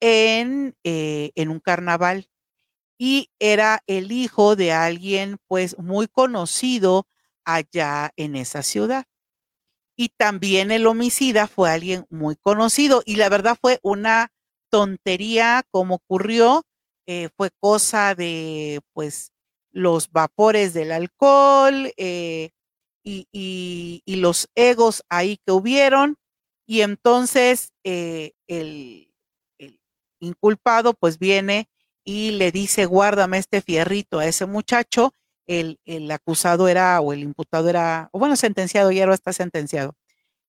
en, 0.00 0.76
eh, 0.84 1.32
en 1.36 1.50
un 1.50 1.60
carnaval 1.60 2.28
y 2.98 3.30
era 3.40 3.82
el 3.86 4.12
hijo 4.12 4.56
de 4.56 4.72
alguien 4.72 5.38
pues 5.48 5.78
muy 5.78 6.08
conocido 6.08 7.06
allá 7.44 8.12
en 8.16 8.36
esa 8.36 8.62
ciudad. 8.62 9.06
Y 9.96 10.08
también 10.10 10.70
el 10.70 10.86
homicida 10.86 11.46
fue 11.46 11.70
alguien 11.70 12.06
muy 12.10 12.36
conocido 12.36 13.02
y 13.06 13.16
la 13.16 13.28
verdad 13.28 13.56
fue 13.60 13.78
una 13.82 14.32
tontería 14.70 15.62
como 15.70 15.96
ocurrió, 15.96 16.64
eh, 17.06 17.28
fue 17.36 17.50
cosa 17.60 18.14
de 18.14 18.80
pues 18.92 19.30
los 19.70 20.10
vapores 20.10 20.74
del 20.74 20.90
alcohol 20.90 21.92
eh, 21.96 22.50
y, 23.04 23.28
y, 23.32 24.16
los 24.16 24.48
egos 24.54 25.04
ahí 25.10 25.38
que 25.44 25.52
hubieron 25.52 26.16
y 26.66 26.80
entonces 26.80 27.70
eh, 27.84 28.32
el, 28.46 29.12
el 29.58 29.78
inculpado 30.20 30.94
pues 30.94 31.18
viene 31.18 31.68
y 32.04 32.30
le 32.32 32.50
dice 32.50 32.86
guárdame 32.86 33.38
este 33.38 33.60
fierrito 33.60 34.18
a 34.18 34.26
ese 34.26 34.46
muchacho 34.46 35.12
el, 35.46 35.78
el, 35.84 36.10
acusado 36.10 36.68
era, 36.68 37.00
o 37.00 37.12
el 37.12 37.20
imputado 37.20 37.68
era, 37.68 38.08
o 38.12 38.18
bueno, 38.18 38.36
sentenciado, 38.36 38.90
ya 38.90 39.04
era 39.04 39.14
está 39.14 39.32
sentenciado, 39.32 39.96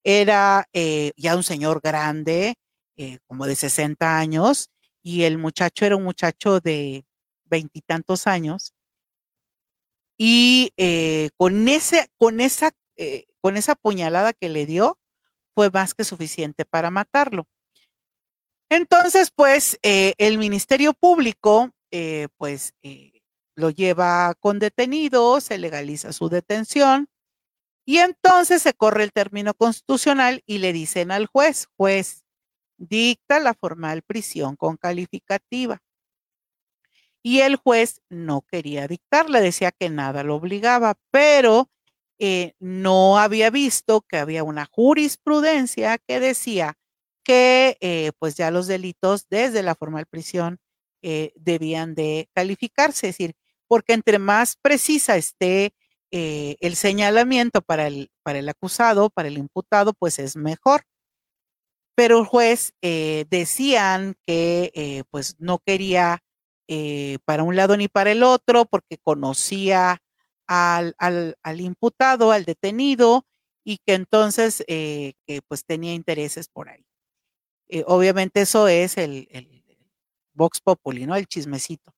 era 0.03 0.67
eh, 0.73 1.12
ya 1.17 1.36
un 1.36 1.43
señor 1.43 1.81
grande, 1.84 2.55
eh, 2.97 3.19
como 3.27 3.47
de 3.47 3.55
60 3.55 4.17
años, 4.17 4.69
y 5.01 5.23
el 5.23 5.38
muchacho 5.38 5.86
era 5.86 5.95
un 5.95 6.03
muchacho 6.03 6.60
de 6.60 7.05
veintitantos 7.45 8.27
años, 8.27 8.73
y 10.17 10.71
eh, 10.77 11.29
con, 11.38 11.67
ese, 11.67 12.08
con, 12.17 12.39
esa, 12.39 12.71
con 13.41 13.58
esa 13.58 13.75
puñalada 13.75 14.34
que 14.34 14.49
le 14.49 14.65
dio, 14.65 14.97
fue 15.53 15.69
más 15.71 15.93
que 15.93 16.03
suficiente 16.03 16.65
para 16.65 16.91
matarlo. 16.91 17.47
Entonces, 18.69 19.31
pues, 19.36 19.77
el 19.81 20.38
Ministerio 20.38 20.93
Público, 20.93 21.71
pues, 22.38 22.73
lo 23.56 23.70
lleva 23.70 24.34
con 24.39 24.60
detenido, 24.60 25.41
se 25.41 25.58
legaliza 25.58 26.13
su 26.13 26.30
detención 26.30 27.08
y 27.86 28.00
entonces 28.00 28.62
se 28.62 28.74
corre 28.74 29.04
el 29.04 29.12
término 29.13 29.54
constitucional 29.54 30.44
y 30.46 30.60
le 30.60 30.74
dicen 30.74 31.12
al 31.12 31.28
juez, 31.28 31.68
juez, 31.78 32.26
dicta 32.78 33.39
la 33.39 33.54
formal 33.54 34.02
prisión 34.04 34.56
con 34.56 34.78
calificativa. 34.78 35.82
Y 37.24 37.39
el 37.41 37.56
juez 37.56 38.02
no 38.10 38.41
quería 38.41 38.88
dictarle, 38.88 39.41
decía 39.41 39.72
que 39.72 39.89
nada 39.89 40.24
lo 40.24 40.36
obligaba, 40.36 40.96
pero 41.12 41.70
eh, 42.20 42.54
no 42.60 43.18
había 43.18 43.50
visto 43.50 44.02
que 44.02 44.18
había 44.18 44.44
una 44.44 44.65
jurisprudencia 44.72 45.98
que 45.98 46.20
decía 46.20 46.78
que 47.24 47.78
eh, 47.82 48.12
pues 48.20 48.36
ya 48.36 48.52
los 48.52 48.68
delitos 48.68 49.28
desde 49.30 49.63
la 49.63 49.74
formal 49.76 50.06
prisión 50.06 50.60
eh, 51.02 51.34
debían 51.36 51.96
de 51.96 52.30
calificarse, 52.36 53.10
es 53.10 53.18
decir, 53.18 53.36
porque 53.67 53.93
entre 53.93 54.19
más 54.19 54.58
precisa 54.62 55.17
esté 55.17 55.73
eh, 56.12 56.56
el 56.62 56.75
señalamiento 56.75 57.62
para 57.62 57.88
el, 57.88 58.10
para 58.23 58.39
el 58.39 58.49
acusado, 58.49 59.10
para 59.10 59.28
el 59.28 59.38
imputado, 59.38 59.93
pues 59.93 60.19
es 60.19 60.36
mejor. 60.36 60.84
Pero 61.95 62.19
el 62.19 62.25
juez 62.25 62.73
eh, 62.82 63.25
decían 63.30 64.15
que 64.25 64.71
eh, 64.75 65.04
pues 65.12 65.36
no 65.39 65.60
quería 65.60 66.19
para 67.25 67.43
un 67.43 67.56
lado 67.56 67.78
ni 67.78 67.88
para 67.88 68.12
el 68.12 68.23
otro 68.23 68.65
porque 68.65 68.97
conocía 68.97 70.01
al, 70.47 70.95
al, 70.97 71.38
al 71.43 71.62
imputado, 71.62 72.32
al 72.32 72.43
detenido, 72.43 73.23
y 73.63 73.78
que 73.86 73.93
entonces 73.93 74.63
que 74.67 75.13
pues 75.47 75.63
tenía 75.65 75.93
intereses 75.93 76.47
por 76.49 76.69
ahí. 76.69 76.84
obviamente 77.86 78.41
eso 78.41 78.67
es 78.67 78.97
el, 78.97 79.28
el 79.32 79.63
Vox 80.34 80.60
Populi, 80.62 81.06
¿no? 81.06 81.15
El 81.15 81.28
chismecito 81.28 81.93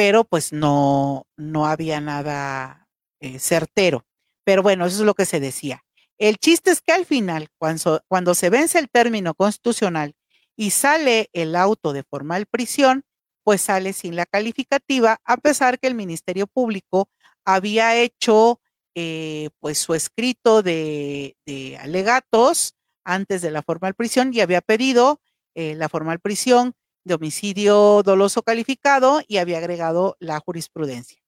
pero 0.00 0.24
pues 0.24 0.50
no, 0.50 1.26
no 1.36 1.66
había 1.66 2.00
nada 2.00 2.88
eh, 3.20 3.38
certero. 3.38 4.06
Pero 4.44 4.62
bueno, 4.62 4.86
eso 4.86 5.00
es 5.00 5.04
lo 5.04 5.12
que 5.12 5.26
se 5.26 5.40
decía. 5.40 5.84
El 6.16 6.38
chiste 6.38 6.70
es 6.70 6.80
que 6.80 6.92
al 6.92 7.04
final, 7.04 7.48
cuando, 7.58 8.00
cuando 8.08 8.34
se 8.34 8.48
vence 8.48 8.78
el 8.78 8.88
término 8.88 9.34
constitucional 9.34 10.14
y 10.56 10.70
sale 10.70 11.28
el 11.34 11.54
auto 11.54 11.92
de 11.92 12.02
formal 12.02 12.46
prisión, 12.46 13.04
pues 13.44 13.60
sale 13.60 13.92
sin 13.92 14.16
la 14.16 14.24
calificativa, 14.24 15.18
a 15.22 15.36
pesar 15.36 15.78
que 15.78 15.88
el 15.88 15.94
Ministerio 15.94 16.46
Público 16.46 17.10
había 17.44 17.94
hecho 17.94 18.58
eh, 18.94 19.50
pues 19.58 19.76
su 19.76 19.92
escrito 19.92 20.62
de, 20.62 21.36
alegatos 21.78 22.74
antes 23.04 23.42
de 23.42 23.50
la 23.50 23.60
formal 23.60 23.92
prisión 23.92 24.32
y 24.32 24.40
había 24.40 24.62
pedido 24.62 25.20
eh, 25.54 25.74
la 25.74 25.90
formal 25.90 26.20
prisión 26.20 26.74
de 27.04 27.14
homicidio 27.14 28.02
doloso 28.02 28.42
calificado 28.42 29.22
y 29.26 29.38
había 29.38 29.58
agregado 29.58 30.16
la 30.20 30.38
jurisprudencia. 30.40 31.20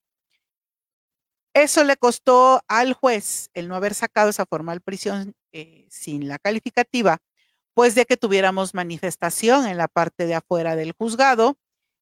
Eso 1.55 1.85
le 1.85 1.97
costó 1.97 2.63
al 2.67 2.95
juez 2.95 3.51
el 3.53 3.69
no 3.69 3.77
haber 3.77 3.95
sacado 3.95 4.31
esa 4.31 4.47
formal 4.47 4.81
prisión 4.81 5.35
eh, 5.53 5.87
sin 5.91 6.27
la 6.27 6.39
calificativa, 6.39 7.19
pues 7.75 7.95
de 7.95 8.07
que 8.07 8.17
tuviéramos 8.17 8.75
manifestación 8.75 9.67
en 9.67 9.77
la 9.77 9.89
parte 9.89 10.27
de 10.27 10.35
afuera 10.35 10.77
del 10.77 10.93
juzgado, 10.93 11.59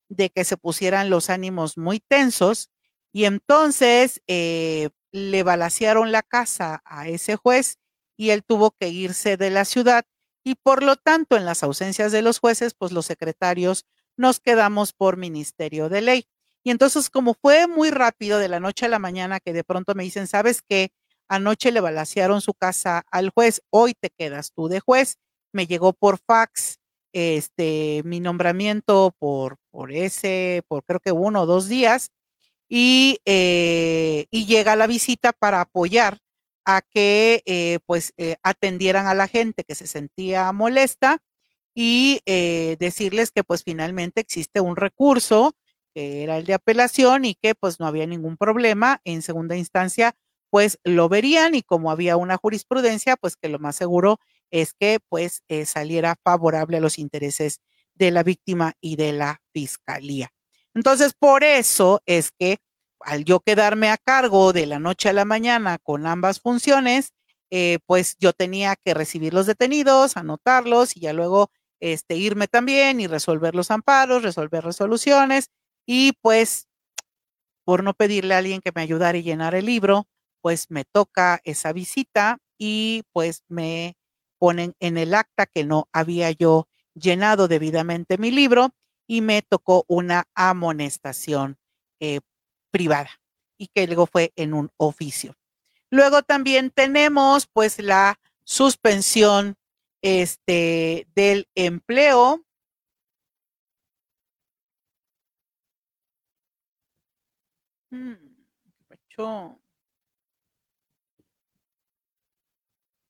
de 0.08 0.30
que 0.30 0.44
se 0.44 0.56
pusieran 0.56 1.10
los 1.10 1.30
ánimos 1.30 1.78
muy 1.78 2.00
tensos 2.00 2.70
y 3.12 3.24
entonces 3.24 4.20
eh, 4.28 4.90
le 5.12 5.42
balacearon 5.42 6.12
la 6.12 6.22
casa 6.22 6.82
a 6.84 7.08
ese 7.08 7.36
juez 7.36 7.78
y 8.16 8.30
él 8.30 8.44
tuvo 8.44 8.72
que 8.72 8.88
irse 8.88 9.36
de 9.36 9.50
la 9.50 9.64
ciudad 9.64 10.04
y 10.44 10.54
por 10.56 10.82
lo 10.82 10.96
tanto, 10.96 11.36
en 11.36 11.44
las 11.44 11.62
ausencias 11.62 12.12
de 12.12 12.22
los 12.22 12.38
jueces, 12.40 12.74
pues 12.74 12.92
los 12.92 13.06
secretarios 13.06 13.86
nos 14.16 14.40
quedamos 14.40 14.92
por 14.92 15.16
ministerio 15.16 15.88
de 15.88 16.00
ley. 16.02 16.26
Y 16.64 16.70
entonces, 16.70 17.10
como 17.10 17.34
fue 17.34 17.66
muy 17.66 17.90
rápido 17.90 18.38
de 18.38 18.48
la 18.48 18.60
noche 18.60 18.86
a 18.86 18.88
la 18.88 18.98
mañana, 18.98 19.40
que 19.40 19.52
de 19.52 19.64
pronto 19.64 19.94
me 19.94 20.04
dicen, 20.04 20.26
¿sabes 20.26 20.62
qué? 20.62 20.90
Anoche 21.28 21.72
le 21.72 21.80
balacearon 21.80 22.40
su 22.40 22.54
casa 22.54 23.04
al 23.10 23.30
juez, 23.30 23.62
hoy 23.70 23.94
te 23.94 24.10
quedas 24.10 24.52
tú 24.52 24.68
de 24.68 24.80
juez. 24.80 25.18
Me 25.52 25.66
llegó 25.66 25.92
por 25.92 26.18
fax 26.18 26.78
este 27.12 28.02
mi 28.04 28.20
nombramiento 28.20 29.14
por, 29.18 29.56
por 29.70 29.92
ese, 29.92 30.62
por 30.68 30.84
creo 30.84 31.00
que 31.00 31.12
uno 31.12 31.42
o 31.42 31.46
dos 31.46 31.68
días. 31.68 32.10
y, 32.68 33.20
eh, 33.26 34.26
y 34.30 34.46
llega 34.46 34.76
la 34.76 34.86
visita 34.86 35.32
para 35.32 35.60
apoyar 35.62 36.18
a 36.76 36.82
que 36.82 37.42
eh, 37.46 37.78
pues 37.86 38.12
eh, 38.16 38.36
atendieran 38.42 39.06
a 39.06 39.14
la 39.14 39.28
gente 39.28 39.64
que 39.64 39.74
se 39.74 39.86
sentía 39.86 40.50
molesta 40.52 41.18
y 41.74 42.20
decirles 42.26 43.30
que 43.30 43.44
pues 43.44 43.62
finalmente 43.62 44.20
existe 44.20 44.60
un 44.60 44.76
recurso 44.76 45.54
que 45.94 46.24
era 46.24 46.36
el 46.36 46.44
de 46.44 46.54
apelación 46.54 47.24
y 47.24 47.36
que 47.36 47.54
pues 47.54 47.78
no 47.78 47.86
había 47.86 48.06
ningún 48.06 48.36
problema. 48.36 49.00
En 49.04 49.22
segunda 49.22 49.56
instancia 49.56 50.14
pues 50.50 50.78
lo 50.82 51.08
verían 51.08 51.54
y 51.54 51.62
como 51.62 51.90
había 51.92 52.16
una 52.16 52.36
jurisprudencia 52.36 53.16
pues 53.16 53.36
que 53.36 53.48
lo 53.48 53.60
más 53.60 53.76
seguro 53.76 54.18
es 54.50 54.74
que 54.74 54.98
pues 55.08 55.42
saliera 55.64 56.16
favorable 56.24 56.78
a 56.78 56.80
los 56.80 56.98
intereses 56.98 57.60
de 57.94 58.10
la 58.10 58.24
víctima 58.24 58.74
y 58.80 58.96
de 58.96 59.12
la 59.12 59.40
fiscalía. 59.52 60.32
Entonces, 60.74 61.14
por 61.18 61.44
eso 61.44 62.02
es 62.06 62.30
que 62.32 62.58
al 63.00 63.24
yo 63.24 63.40
quedarme 63.40 63.90
a 63.90 63.98
cargo 63.98 64.52
de 64.52 64.66
la 64.66 64.78
noche 64.78 65.08
a 65.08 65.12
la 65.12 65.24
mañana 65.24 65.78
con 65.78 66.06
ambas 66.06 66.40
funciones, 66.40 67.12
eh, 67.50 67.78
pues 67.86 68.16
yo 68.18 68.32
tenía 68.32 68.76
que 68.76 68.94
recibir 68.94 69.34
los 69.34 69.46
detenidos, 69.46 70.16
anotarlos 70.16 70.96
y 70.96 71.00
ya 71.00 71.12
luego 71.12 71.50
este, 71.80 72.16
irme 72.16 72.46
también 72.48 73.00
y 73.00 73.06
resolver 73.06 73.54
los 73.54 73.70
amparos, 73.70 74.22
resolver 74.22 74.64
resoluciones 74.64 75.50
y 75.86 76.12
pues 76.22 76.66
por 77.64 77.84
no 77.84 77.94
pedirle 77.94 78.34
a 78.34 78.38
alguien 78.38 78.60
que 78.60 78.72
me 78.74 78.82
ayudara 78.82 79.18
a 79.18 79.20
llenar 79.22 79.54
el 79.54 79.66
libro, 79.66 80.06
pues 80.42 80.66
me 80.70 80.84
toca 80.84 81.40
esa 81.44 81.72
visita 81.72 82.38
y 82.58 83.02
pues 83.12 83.42
me 83.48 83.96
ponen 84.38 84.74
en 84.80 84.96
el 84.98 85.14
acta 85.14 85.46
que 85.46 85.64
no 85.64 85.88
había 85.92 86.30
yo 86.30 86.66
llenado 86.94 87.46
debidamente 87.48 88.18
mi 88.18 88.30
libro 88.30 88.70
y 89.06 89.20
me 89.20 89.42
tocó 89.42 89.84
una 89.88 90.24
amonestación 90.34 91.58
eh, 92.00 92.20
privada 92.70 93.10
y 93.58 93.68
que 93.68 93.86
luego 93.86 94.06
fue 94.06 94.32
en 94.36 94.54
un 94.54 94.70
oficio. 94.76 95.34
Luego 95.90 96.22
también 96.22 96.70
tenemos 96.70 97.46
pues 97.46 97.78
la 97.78 98.18
suspensión 98.44 99.56
este, 100.02 101.06
del 101.14 101.48
empleo. 101.54 102.44
Hmm, 107.92 108.30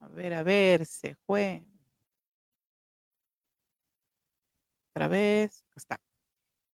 a 0.00 0.08
ver, 0.08 0.34
a 0.34 0.42
ver, 0.42 0.84
se 0.86 1.14
fue. 1.26 1.62
Otra 4.92 5.08
vez, 5.08 5.64
está. 5.76 6.00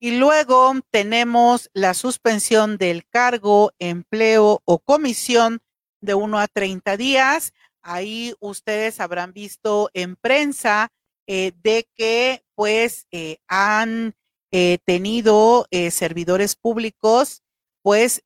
Y 0.06 0.12
luego 0.12 0.72
tenemos 0.92 1.72
la 1.74 1.96
suspensión 1.96 2.78
del 2.78 3.08
cargo, 3.08 3.72
empleo 3.80 4.62
o 4.64 4.78
comisión 4.78 5.64
de 6.00 6.14
1 6.14 6.38
a 6.38 6.48
30 6.48 6.96
días. 6.96 7.54
Ahí 7.82 8.36
ustedes 8.40 9.00
habrán 9.00 9.34
visto 9.34 9.90
en 9.96 10.16
prensa 10.16 10.90
eh, 11.26 11.54
de 11.64 11.90
que 11.96 12.44
pues 12.54 13.08
eh, 13.10 13.38
han 13.48 14.14
eh, 14.52 14.78
tenido 14.86 15.66
servidores 15.90 16.56
públicos 16.56 17.42
pues 17.82 18.22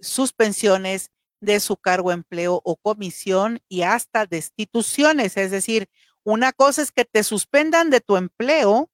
suspensiones 0.00 1.12
de 1.40 1.60
su 1.60 1.76
cargo, 1.76 2.10
empleo 2.10 2.60
o 2.64 2.74
comisión 2.74 3.60
y 3.68 3.82
hasta 3.82 4.26
destituciones. 4.26 5.36
Es 5.36 5.52
decir, 5.52 5.88
una 6.24 6.52
cosa 6.52 6.82
es 6.82 6.90
que 6.90 7.04
te 7.04 7.22
suspendan 7.22 7.90
de 7.90 8.00
tu 8.00 8.16
empleo 8.16 8.90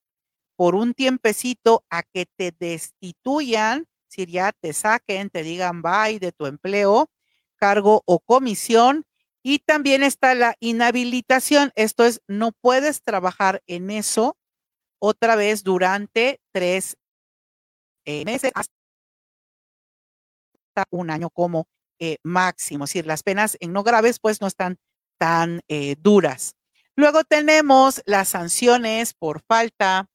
por 0.58 0.74
un 0.74 0.92
tiempecito 0.92 1.84
a 1.88 2.02
que 2.02 2.26
te 2.26 2.50
destituyan, 2.50 3.86
si 4.08 4.26
ya 4.26 4.50
te 4.50 4.72
saquen, 4.72 5.30
te 5.30 5.44
digan 5.44 5.82
bye 5.82 6.18
de 6.18 6.32
tu 6.32 6.46
empleo, 6.46 7.08
cargo 7.54 8.02
o 8.06 8.18
comisión. 8.18 9.04
Y 9.40 9.60
también 9.60 10.02
está 10.02 10.34
la 10.34 10.56
inhabilitación. 10.58 11.70
Esto 11.76 12.04
es, 12.04 12.22
no 12.26 12.50
puedes 12.50 13.04
trabajar 13.04 13.62
en 13.68 13.92
eso 13.92 14.36
otra 14.98 15.36
vez 15.36 15.62
durante 15.62 16.40
tres 16.50 16.96
meses 18.04 18.50
hasta 18.56 18.72
un 20.90 21.10
año 21.10 21.30
como 21.30 21.68
eh, 22.00 22.16
máximo. 22.24 22.84
Es 22.84 22.90
decir, 22.90 23.06
las 23.06 23.22
penas 23.22 23.56
en 23.60 23.72
no 23.72 23.84
graves 23.84 24.18
pues 24.18 24.40
no 24.40 24.48
están 24.48 24.76
tan 25.18 25.60
eh, 25.68 25.94
duras. 26.00 26.56
Luego 26.96 27.22
tenemos 27.22 28.02
las 28.06 28.30
sanciones 28.30 29.14
por 29.14 29.40
falta 29.46 30.08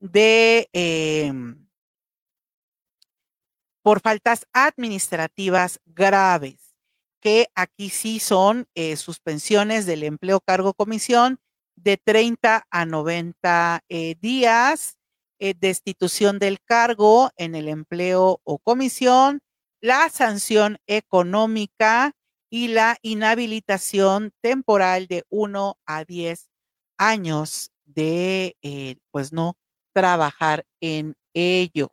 de 0.00 0.68
em, 0.72 1.68
por 3.82 4.00
faltas 4.00 4.46
administrativas 4.52 5.80
graves, 5.86 6.74
que 7.20 7.48
aquí 7.54 7.90
sí 7.90 8.18
son 8.18 8.66
eh, 8.74 8.96
suspensiones 8.96 9.86
del 9.86 10.02
empleo 10.04 10.40
cargo 10.40 10.74
comisión 10.74 11.38
de 11.76 11.96
30 11.96 12.66
a 12.70 12.86
90 12.86 13.84
eh, 13.88 14.16
días, 14.20 14.98
eh, 15.38 15.54
destitución 15.58 16.38
del 16.38 16.60
cargo 16.60 17.30
en 17.36 17.54
el 17.54 17.68
empleo 17.68 18.40
o 18.44 18.58
comisión, 18.58 19.40
la 19.80 20.10
sanción 20.10 20.78
económica 20.86 22.12
y 22.50 22.68
la 22.68 22.98
inhabilitación 23.02 24.32
temporal 24.42 25.06
de 25.06 25.24
1 25.30 25.78
a 25.86 26.04
10 26.04 26.50
años 26.98 27.70
de, 27.86 28.56
pues 29.10 29.32
no, 29.32 29.56
trabajar 29.92 30.64
en 30.80 31.14
ello. 31.34 31.92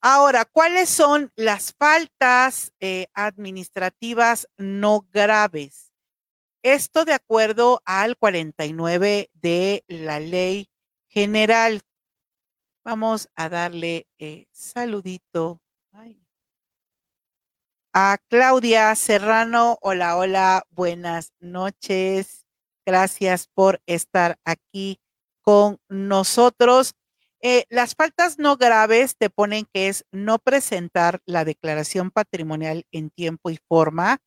Ahora, 0.00 0.44
¿cuáles 0.44 0.88
son 0.88 1.30
las 1.36 1.74
faltas 1.78 2.72
eh, 2.80 3.06
administrativas 3.14 4.48
no 4.56 5.06
graves? 5.12 5.92
Esto 6.64 7.04
de 7.04 7.12
acuerdo 7.12 7.82
al 7.84 8.16
49 8.16 9.30
de 9.32 9.84
la 9.86 10.18
ley 10.18 10.68
general. 11.08 11.82
Vamos 12.84 13.28
a 13.36 13.48
darle 13.48 14.08
eh, 14.18 14.46
saludito 14.50 15.60
a 17.92 18.18
Claudia 18.28 18.94
Serrano. 18.94 19.78
Hola, 19.82 20.16
hola, 20.16 20.64
buenas 20.70 21.32
noches. 21.40 22.46
Gracias 22.86 23.48
por 23.48 23.80
estar 23.86 24.38
aquí 24.44 25.01
con 25.42 25.78
nosotros. 25.88 26.94
Eh, 27.40 27.64
las 27.68 27.94
faltas 27.96 28.38
no 28.38 28.56
graves 28.56 29.16
te 29.16 29.28
ponen 29.28 29.66
que 29.72 29.88
es 29.88 30.04
no 30.12 30.38
presentar 30.38 31.20
la 31.26 31.44
declaración 31.44 32.10
patrimonial 32.10 32.84
en 32.92 33.10
tiempo 33.10 33.50
y 33.50 33.58
forma, 33.68 34.18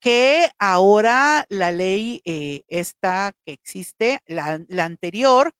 que 0.00 0.50
ahora 0.58 1.46
la 1.48 1.72
ley 1.72 2.20
eh, 2.24 2.62
esta 2.68 3.32
que 3.46 3.52
existe, 3.52 4.20
la, 4.26 4.60
anterior, 4.84 5.52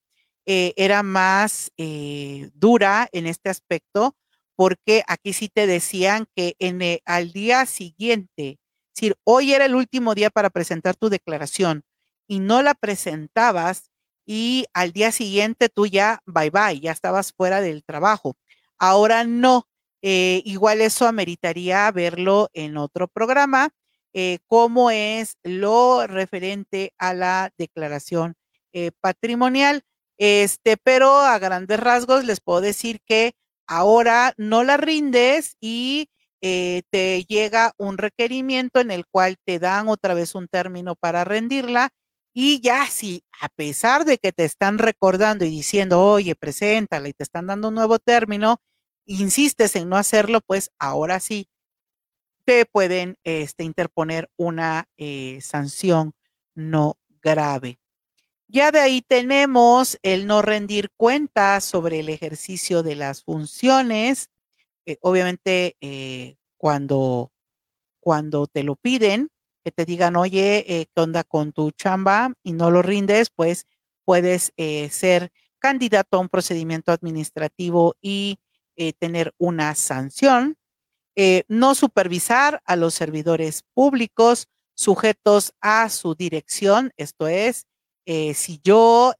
eh, 0.46 0.74
era 0.76 1.02
más 1.02 1.70
dura 2.54 3.08
en 3.12 3.26
este 3.26 3.50
aspecto, 3.50 4.16
porque 4.56 5.04
aquí 5.06 5.32
sí 5.32 5.48
te 5.48 5.66
decían 5.66 6.26
que 6.34 6.56
en, 6.58 6.80
al 7.04 7.32
día 7.32 7.64
siguiente, 7.66 8.58
es 8.58 8.94
decir, 8.96 9.16
hoy 9.24 9.52
era 9.52 9.66
el 9.66 9.76
último 9.76 10.14
día 10.14 10.30
para 10.30 10.50
presentar 10.50 10.96
tu 10.96 11.10
declaración 11.10 11.84
y 12.26 12.40
no 12.40 12.62
la 12.62 12.74
presentabas, 12.74 13.90
y 14.28 14.66
al 14.74 14.92
día 14.92 15.10
siguiente 15.10 15.70
tú 15.70 15.86
ya, 15.86 16.20
bye 16.26 16.50
bye, 16.50 16.78
ya 16.78 16.92
estabas 16.92 17.32
fuera 17.32 17.62
del 17.62 17.82
trabajo. 17.82 18.36
Ahora 18.78 19.24
no, 19.24 19.66
eh, 20.02 20.42
igual 20.44 20.82
eso 20.82 21.06
ameritaría 21.08 21.90
verlo 21.92 22.50
en 22.52 22.76
otro 22.76 23.08
programa, 23.08 23.70
eh, 24.12 24.40
cómo 24.46 24.90
es 24.90 25.38
lo 25.44 26.06
referente 26.06 26.92
a 26.98 27.14
la 27.14 27.50
declaración 27.56 28.34
eh, 28.74 28.90
patrimonial. 29.00 29.82
Este, 30.18 30.76
pero 30.76 31.14
a 31.20 31.38
grandes 31.38 31.80
rasgos 31.80 32.26
les 32.26 32.40
puedo 32.40 32.60
decir 32.60 33.00
que 33.06 33.32
ahora 33.66 34.34
no 34.36 34.62
la 34.62 34.76
rindes 34.76 35.56
y 35.58 36.10
te 36.40 37.24
llega 37.28 37.72
un 37.78 37.98
requerimiento 37.98 38.80
en 38.80 38.90
el 38.90 39.06
cual 39.06 39.36
te 39.44 39.58
dan 39.58 39.88
otra 39.88 40.14
vez 40.14 40.34
un 40.34 40.48
término 40.48 40.94
para 40.96 41.24
rendirla 41.24 41.90
y 42.34 42.60
ya 42.60 42.86
si 42.86 43.24
a 43.40 43.48
pesar 43.48 44.04
de 44.04 44.18
que 44.18 44.32
te 44.32 44.44
están 44.44 44.78
recordando 44.78 45.44
y 45.44 45.50
diciendo, 45.50 46.02
oye, 46.04 46.34
preséntala 46.34 47.08
y 47.08 47.12
te 47.12 47.24
están 47.24 47.46
dando 47.46 47.68
un 47.68 47.74
nuevo 47.74 47.98
término, 47.98 48.60
insistes 49.06 49.76
en 49.76 49.88
no 49.88 49.96
hacerlo, 49.96 50.40
pues 50.46 50.70
ahora 50.78 51.20
sí 51.20 51.48
te 52.44 52.64
pueden 52.64 53.16
este, 53.24 53.64
interponer 53.64 54.30
una 54.36 54.86
eh, 54.96 55.38
sanción 55.42 56.12
no 56.54 56.96
grave. 57.22 57.78
Ya 58.48 58.70
de 58.72 58.80
ahí 58.80 59.02
tenemos 59.02 59.98
el 60.02 60.26
no 60.26 60.40
rendir 60.40 60.90
cuentas 60.96 61.64
sobre 61.64 62.00
el 62.00 62.08
ejercicio 62.08 62.82
de 62.82 62.94
las 62.96 63.22
funciones. 63.22 64.30
Eh, 64.86 64.96
obviamente, 65.02 65.76
eh, 65.82 66.36
cuando, 66.56 67.32
cuando 68.00 68.46
te 68.46 68.62
lo 68.62 68.76
piden, 68.76 69.28
que 69.64 69.72
te 69.72 69.84
digan, 69.84 70.16
oye, 70.16 70.64
eh, 70.68 70.86
¿qué 70.94 71.00
onda 71.00 71.24
con 71.24 71.52
tu 71.52 71.70
chamba? 71.72 72.32
Y 72.42 72.52
no 72.52 72.70
lo 72.70 72.82
rindes, 72.82 73.30
pues 73.30 73.66
puedes 74.08 74.54
eh, 74.56 74.88
ser 74.88 75.30
candidato 75.58 76.16
a 76.16 76.20
un 76.20 76.30
procedimiento 76.30 76.92
administrativo 76.92 77.94
y 78.00 78.38
eh, 78.74 78.94
tener 78.94 79.34
una 79.36 79.74
sanción. 79.74 80.56
Eh, 81.14 81.42
no 81.46 81.74
supervisar 81.74 82.62
a 82.64 82.74
los 82.76 82.94
servidores 82.94 83.64
públicos 83.74 84.46
sujetos 84.74 85.52
a 85.60 85.90
su 85.90 86.14
dirección, 86.14 86.90
esto 86.96 87.28
es, 87.28 87.66
si 88.06 88.58
yo 88.64 89.12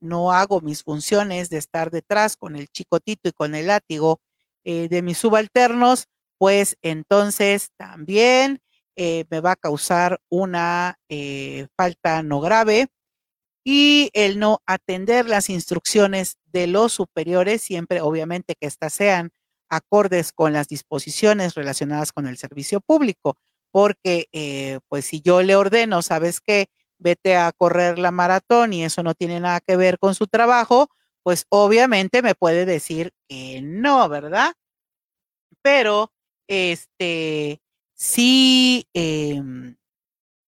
no 0.00 0.32
hago 0.32 0.60
mis 0.60 0.82
funciones 0.82 1.48
de 1.48 1.56
estar 1.56 1.90
detrás 1.90 2.36
con 2.36 2.56
el 2.56 2.68
chicotito 2.68 3.30
y 3.30 3.32
con 3.32 3.54
el 3.54 3.68
látigo 3.68 4.20
de 4.64 5.00
mis 5.02 5.16
subalternos, 5.16 6.08
pues 6.36 6.76
entonces 6.82 7.70
también 7.78 8.60
me 9.30 9.40
va 9.40 9.52
a 9.52 9.56
causar 9.56 10.20
una 10.28 10.98
falta 11.76 12.22
no 12.22 12.40
grave 12.40 12.88
y 13.64 14.10
el 14.14 14.38
no 14.38 14.60
atender 14.66 15.26
las 15.28 15.50
instrucciones 15.50 16.38
de 16.46 16.66
los 16.66 16.92
superiores, 16.92 17.62
siempre 17.62 18.00
obviamente 18.00 18.54
que 18.58 18.66
éstas 18.66 18.94
sean 18.94 19.30
acordes 19.68 20.32
con 20.32 20.52
las 20.52 20.68
disposiciones 20.68 21.54
relacionadas 21.54 22.12
con 22.12 22.26
el 22.26 22.38
servicio 22.38 22.80
público, 22.80 23.36
porque 23.70 24.28
eh, 24.32 24.80
pues 24.88 25.04
si 25.04 25.20
yo 25.20 25.42
le 25.42 25.54
ordeno, 25.56 26.00
sabes 26.02 26.40
qué, 26.40 26.68
vete 26.98 27.36
a 27.36 27.52
correr 27.52 27.98
la 27.98 28.10
maratón 28.10 28.72
y 28.72 28.84
eso 28.84 29.02
no 29.02 29.14
tiene 29.14 29.40
nada 29.40 29.60
que 29.60 29.76
ver 29.76 29.98
con 29.98 30.14
su 30.14 30.26
trabajo, 30.26 30.88
pues 31.22 31.44
obviamente 31.50 32.22
me 32.22 32.34
puede 32.34 32.64
decir 32.64 33.12
que 33.28 33.60
no, 33.62 34.08
¿verdad? 34.08 34.54
Pero, 35.62 36.12
este, 36.48 37.60
em, 38.94 39.76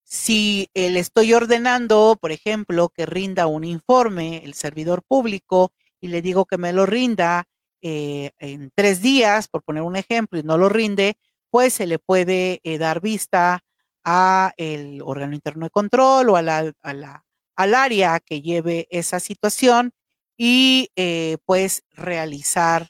si 0.05 0.71
le 0.75 0.99
estoy 1.01 1.33
ordenando, 1.35 2.17
por 2.21 2.33
ejemplo, 2.33 2.89
que 2.91 3.07
rinda 3.07 3.47
un 3.47 3.65
informe, 3.65 4.43
el 4.45 4.55
servidor 4.55 5.03
público, 5.03 5.73
y 6.01 6.09
le 6.09 6.23
digo 6.23 6.45
que 6.47 6.59
me 6.59 6.73
lo 6.73 6.87
rinda 6.87 7.45
eh, 7.83 8.33
en 8.39 8.71
tres 8.75 9.03
días, 9.03 9.49
por 9.49 9.63
poner 9.63 9.83
un 9.83 9.97
ejemplo, 9.97 10.39
y 10.39 10.43
no 10.43 10.59
lo 10.59 10.69
rinde, 10.69 11.17
pues 11.51 11.75
se 11.75 11.87
le 11.87 11.99
puede 11.99 12.61
eh, 12.65 12.79
dar 12.79 13.01
vista 13.01 13.61
a 14.05 14.53
el 14.57 15.03
órgano 15.03 15.35
interno 15.35 15.67
de 15.67 15.71
control 15.71 16.31
o 16.31 16.37
a 16.37 16.43
la, 16.43 16.73
al 16.83 17.75
área 17.75 18.21
que 18.21 18.43
lleve 18.43 18.87
esa 18.91 19.21
situación 19.21 19.93
y 20.37 20.91
eh, 20.97 21.39
pues 21.45 21.85
realizar 21.93 22.89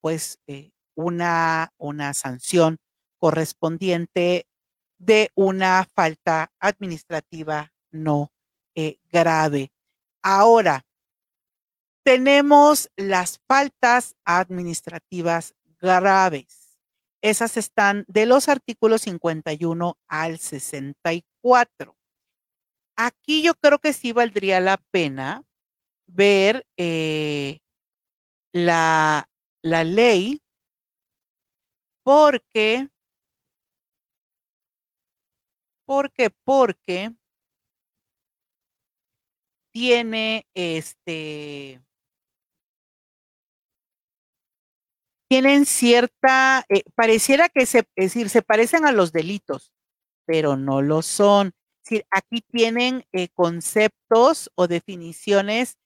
pues 0.00 0.40
una, 0.96 1.72
una 1.78 2.12
sanción 2.12 2.78
correspondiente 3.24 4.46
de 4.98 5.30
una 5.34 5.88
falta 5.94 6.52
administrativa 6.60 7.72
no 7.90 8.34
eh, 8.74 8.98
grave. 9.10 9.72
Ahora, 10.22 10.84
tenemos 12.04 12.90
las 12.96 13.40
faltas 13.48 14.14
administrativas 14.26 15.54
graves. 15.80 16.78
Esas 17.22 17.56
están 17.56 18.04
de 18.08 18.26
los 18.26 18.50
artículos 18.50 19.00
51 19.00 19.96
al 20.06 20.38
64. 20.38 21.96
Aquí 22.94 23.42
yo 23.42 23.54
creo 23.54 23.78
que 23.78 23.94
sí 23.94 24.12
valdría 24.12 24.60
la 24.60 24.76
pena 24.90 25.44
ver 26.06 26.66
eh, 26.76 27.60
la, 28.52 29.30
la 29.62 29.82
ley 29.82 30.42
porque 32.02 32.90
¿Por 35.86 36.10
qué? 36.12 36.30
Porque 36.44 37.12
tiene 39.72 40.46
este 40.54 41.80
tienen 45.28 45.66
cierta, 45.66 46.64
eh, 46.68 46.84
pareciera 46.94 47.48
que 47.48 47.66
se, 47.66 47.84
decir, 47.96 48.28
se 48.28 48.42
parecen 48.42 48.86
a 48.86 48.92
los 48.92 49.12
delitos, 49.12 49.72
pero 50.26 50.56
no 50.56 50.80
lo 50.80 51.02
son. 51.02 51.48
Es 51.82 51.90
decir, 51.90 52.06
aquí 52.10 52.40
tienen 52.40 53.04
eh, 53.12 53.28
conceptos 53.34 54.50
o 54.54 54.68
definiciones 54.68 55.76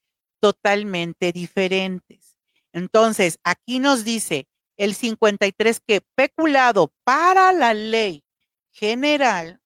totalmente 0.41 1.33
diferentes. 1.33 2.39
Entonces, 2.73 3.39
aquí 3.43 3.79
nos 3.79 4.05
dice 4.05 4.47
el 4.77 4.95
53 4.95 5.81
que 5.81 6.03
peculado 6.15 6.93
para 7.05 7.53
la 7.53 7.73
ley 7.75 8.25
general 8.71 9.61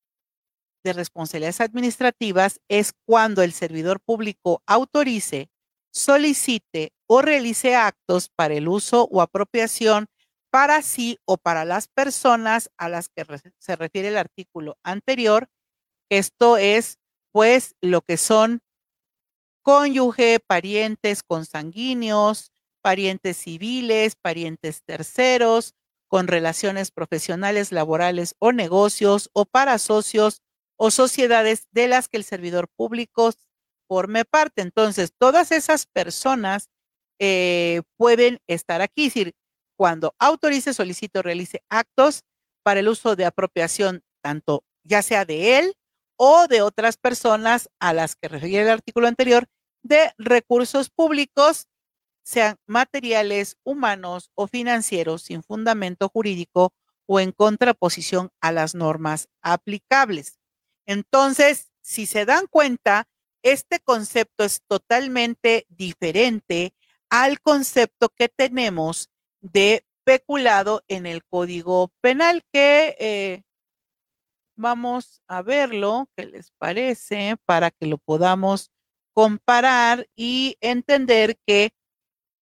de 0.84 0.92
responsabilidades 0.92 1.60
administrativas 1.60 2.60
es 2.68 2.92
cuando 3.06 3.42
el 3.42 3.52
servidor 3.52 4.00
público 4.00 4.62
autorice, 4.66 5.50
solicite 5.92 6.92
o 7.06 7.22
realice 7.22 7.76
actos 7.76 8.30
para 8.34 8.54
el 8.54 8.68
uso 8.68 9.08
o 9.10 9.20
apropiación 9.20 10.06
para 10.50 10.82
sí 10.82 11.18
o 11.24 11.38
para 11.38 11.64
las 11.64 11.88
personas 11.88 12.70
a 12.76 12.88
las 12.88 13.08
que 13.08 13.24
se 13.58 13.76
refiere 13.76 14.08
el 14.08 14.18
artículo 14.18 14.76
anterior. 14.82 15.48
Esto 16.10 16.58
es, 16.58 16.98
pues, 17.32 17.74
lo 17.80 18.02
que 18.02 18.18
son 18.18 18.60
cónyuge, 19.62 20.40
parientes 20.40 21.22
consanguíneos, 21.22 22.52
parientes 22.82 23.36
civiles, 23.36 24.16
parientes 24.20 24.82
terceros, 24.84 25.74
con 26.08 26.26
relaciones 26.28 26.90
profesionales, 26.90 27.72
laborales 27.72 28.34
o 28.38 28.52
negocios, 28.52 29.30
o 29.32 29.46
para 29.46 29.78
socios 29.78 30.42
o 30.76 30.90
sociedades 30.90 31.68
de 31.70 31.88
las 31.88 32.08
que 32.08 32.16
el 32.16 32.24
servidor 32.24 32.68
público 32.68 33.32
forme 33.88 34.24
parte. 34.24 34.62
Entonces, 34.62 35.12
todas 35.16 35.52
esas 35.52 35.86
personas 35.86 36.68
eh, 37.18 37.82
pueden 37.96 38.40
estar 38.46 38.80
aquí. 38.82 39.06
Es 39.06 39.14
decir, 39.14 39.34
cuando 39.76 40.14
autorice, 40.18 40.74
solicite 40.74 41.18
o 41.18 41.22
realice 41.22 41.62
actos 41.68 42.24
para 42.62 42.80
el 42.80 42.88
uso 42.88 43.16
de 43.16 43.24
apropiación, 43.24 44.02
tanto 44.22 44.64
ya 44.84 45.02
sea 45.02 45.24
de 45.24 45.58
él 45.58 45.74
o 46.16 46.46
de 46.48 46.62
otras 46.62 46.96
personas 46.96 47.68
a 47.80 47.92
las 47.92 48.16
que 48.16 48.28
refiere 48.28 48.62
el 48.64 48.70
artículo 48.70 49.08
anterior, 49.08 49.46
de 49.82 50.12
recursos 50.18 50.90
públicos, 50.90 51.66
sean 52.24 52.56
materiales, 52.66 53.56
humanos 53.64 54.30
o 54.34 54.46
financieros, 54.46 55.22
sin 55.22 55.42
fundamento 55.42 56.08
jurídico 56.08 56.72
o 57.06 57.18
en 57.20 57.32
contraposición 57.32 58.30
a 58.40 58.52
las 58.52 58.74
normas 58.74 59.28
aplicables. 59.42 60.38
Entonces, 60.86 61.72
si 61.80 62.06
se 62.06 62.24
dan 62.24 62.46
cuenta, 62.46 63.08
este 63.42 63.80
concepto 63.80 64.44
es 64.44 64.62
totalmente 64.66 65.66
diferente 65.68 66.74
al 67.10 67.40
concepto 67.40 68.08
que 68.08 68.28
tenemos 68.28 69.10
de 69.40 69.84
peculado 70.04 70.82
en 70.88 71.06
el 71.06 71.24
Código 71.24 71.92
Penal, 72.00 72.42
que 72.52 72.96
eh, 72.98 73.42
vamos 74.56 75.20
a 75.26 75.42
verlo, 75.42 76.08
¿qué 76.16 76.26
les 76.26 76.52
parece? 76.52 77.36
Para 77.44 77.70
que 77.70 77.86
lo 77.86 77.98
podamos 77.98 78.70
comparar 79.12 80.08
y 80.16 80.56
entender 80.60 81.36
que 81.46 81.72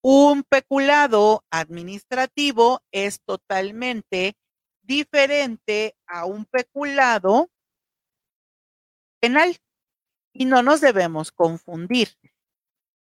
un 0.02 0.44
peculado 0.44 1.44
administrativo 1.50 2.80
es 2.92 3.20
totalmente 3.22 4.36
diferente 4.82 5.96
a 6.06 6.24
un 6.24 6.46
peculado 6.46 7.50
penal 9.20 9.58
y 10.32 10.44
no 10.46 10.62
nos 10.62 10.80
debemos 10.80 11.32
confundir. 11.32 12.08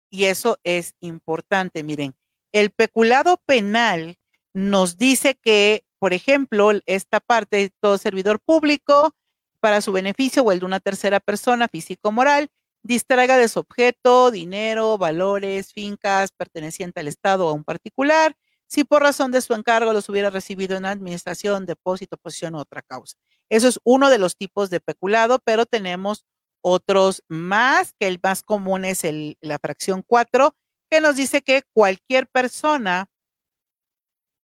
Y 0.10 0.26
eso 0.26 0.58
es 0.64 0.96
importante. 1.00 1.84
Miren, 1.84 2.16
el 2.52 2.72
peculado 2.72 3.38
penal 3.46 4.18
nos 4.54 4.98
dice 4.98 5.36
que, 5.36 5.86
por 6.00 6.14
ejemplo, 6.14 6.72
esta 6.86 7.20
parte 7.20 7.58
de 7.58 7.70
todo 7.82 7.98
servidor 7.98 8.40
público 8.40 9.14
para 9.60 9.82
su 9.82 9.92
beneficio 9.92 10.44
o 10.44 10.52
el 10.52 10.60
de 10.60 10.66
una 10.66 10.80
tercera 10.80 11.20
persona 11.20 11.68
físico-moral 11.68 12.50
distraiga 12.84 13.38
de 13.38 13.50
su 13.50 13.60
objeto, 13.60 14.32
dinero, 14.32 14.98
valores, 14.98 15.74
fincas 15.74 16.32
perteneciente 16.32 17.02
al 17.02 17.08
Estado 17.08 17.48
o 17.48 17.50
a 17.50 17.54
un 17.54 17.64
particular, 17.64 18.36
si 18.68 18.84
por 18.84 19.02
razón 19.02 19.32
de 19.32 19.42
su 19.42 19.54
encargo 19.54 19.94
los 19.94 20.10
hubiera 20.10 20.30
recibido 20.30 20.78
en 20.78 20.86
administración, 20.86 21.66
depósito, 21.66 22.18
posición 22.18 22.56
u 22.56 22.60
otra 22.60 22.82
causa. 22.82 23.18
Eso 23.50 23.68
es 23.68 23.80
uno 23.84 24.10
de 24.10 24.18
los 24.18 24.36
tipos 24.36 24.70
de 24.70 24.80
peculado, 24.80 25.40
pero 25.44 25.66
tenemos 25.66 26.26
otros 26.62 27.24
más, 27.28 27.94
que 28.00 28.08
el 28.08 28.20
más 28.22 28.44
común 28.44 28.86
es 28.86 29.04
la 29.42 29.60
fracción 29.60 30.04
4, 30.06 30.56
que 30.90 31.02
nos 31.02 31.16
dice 31.16 31.42
que 31.42 31.64
cualquier 31.74 32.28
persona 32.28 33.10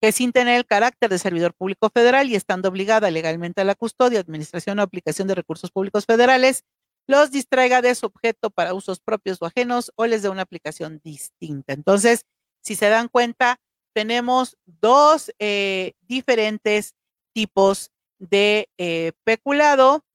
que 0.03 0.11
sin 0.11 0.33
tener 0.33 0.57
el 0.57 0.65
carácter 0.65 1.09
de 1.09 1.17
servidor 1.17 1.53
público 1.53 1.89
federal 1.89 2.29
y 2.29 2.35
estando 2.35 2.67
obligada 2.67 3.09
legalmente 3.09 3.61
a 3.61 3.63
la 3.63 3.73
custodia, 3.73 4.19
administración 4.19 4.79
o 4.79 4.81
aplicación 4.81 5.29
de 5.29 5.35
recursos 5.35 5.71
públicos 5.71 6.05
federales, 6.05 6.65
los 7.07 7.31
distraiga 7.31 7.81
de 7.81 7.95
su 7.95 8.07
objeto 8.07 8.49
para 8.49 8.73
usos 8.73 8.99
propios 8.99 9.41
o 9.41 9.45
ajenos 9.45 9.93
o 9.95 10.05
les 10.05 10.21
dé 10.21 10.27
una 10.27 10.41
aplicación 10.41 10.99
distinta. 11.05 11.71
Entonces, 11.71 12.25
si 12.61 12.75
se 12.75 12.89
dan 12.89 13.07
cuenta, 13.07 13.61
tenemos 13.93 14.57
dos 14.65 15.31
eh, 15.39 15.93
diferentes 16.01 16.95
tipos 17.33 17.92
de 18.29 18.69
eh, 18.77 19.11
peculado 19.23 20.05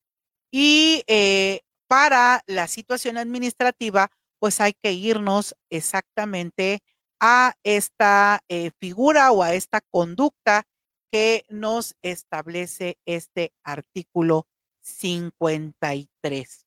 y 0.51 1.03
eh, 1.07 1.61
para 1.87 2.42
la 2.47 2.66
situación 2.66 3.18
administrativa, 3.18 4.11
pues 4.38 4.61
hay 4.61 4.73
que 4.73 4.92
irnos 4.92 5.55
exactamente 5.71 6.81
a 7.21 7.55
esta 7.64 8.40
eh, 8.49 8.71
figura 8.81 9.33
o 9.33 9.42
a 9.42 9.55
esta 9.55 9.81
conducta 9.90 10.64
que 11.11 11.44
nos 11.49 11.94
establece 12.03 12.99
este 13.07 13.53
artículo 13.62 14.47
53. 14.83 16.66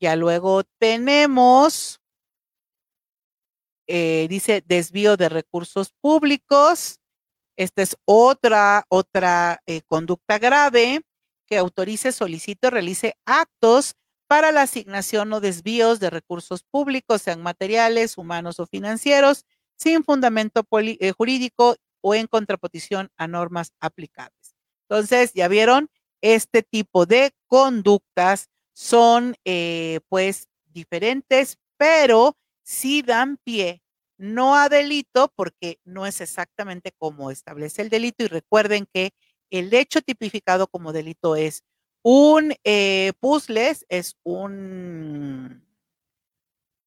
Ya 0.00 0.16
luego 0.16 0.62
tenemos, 0.78 2.00
dice 3.86 4.62
desvío 4.66 5.16
de 5.16 5.28
recursos 5.30 5.92
públicos. 6.00 7.00
Esta 7.56 7.82
es 7.82 7.96
otra, 8.04 8.84
otra 8.88 9.60
eh, 9.66 9.82
conducta 9.86 10.38
grave 10.38 11.02
que 11.46 11.58
autorice, 11.58 12.12
solicite 12.12 12.66
o 12.66 12.70
realice 12.70 13.14
actos 13.26 13.94
para 14.26 14.50
la 14.50 14.62
asignación 14.62 15.32
o 15.32 15.40
desvíos 15.40 16.00
de 16.00 16.10
recursos 16.10 16.64
públicos, 16.64 17.22
sean 17.22 17.42
materiales, 17.42 18.18
humanos 18.18 18.58
o 18.58 18.66
financieros, 18.66 19.44
sin 19.76 20.02
fundamento 20.04 20.66
eh, 20.80 21.12
jurídico 21.12 21.76
o 22.00 22.14
en 22.14 22.26
contraposición 22.26 23.10
a 23.16 23.28
normas 23.28 23.72
aplicables. 23.80 24.54
Entonces, 24.88 25.32
ya 25.34 25.48
vieron, 25.48 25.90
este 26.20 26.62
tipo 26.62 27.06
de 27.06 27.32
conductas 27.46 28.48
son 28.72 29.36
eh, 29.44 30.00
pues 30.08 30.48
diferentes, 30.72 31.58
pero 31.76 32.36
sí 32.62 33.02
dan 33.02 33.36
pie 33.44 33.83
no 34.24 34.56
a 34.56 34.68
delito 34.68 35.32
porque 35.36 35.78
no 35.84 36.06
es 36.06 36.20
exactamente 36.20 36.92
como 36.98 37.30
establece 37.30 37.82
el 37.82 37.90
delito 37.90 38.24
y 38.24 38.28
recuerden 38.28 38.86
que 38.92 39.12
el 39.50 39.72
hecho 39.74 40.00
tipificado 40.00 40.66
como 40.66 40.92
delito 40.92 41.36
es 41.36 41.62
un 42.02 42.54
eh, 42.64 43.12
puzzles, 43.20 43.84
es 43.88 44.16
un, 44.22 45.64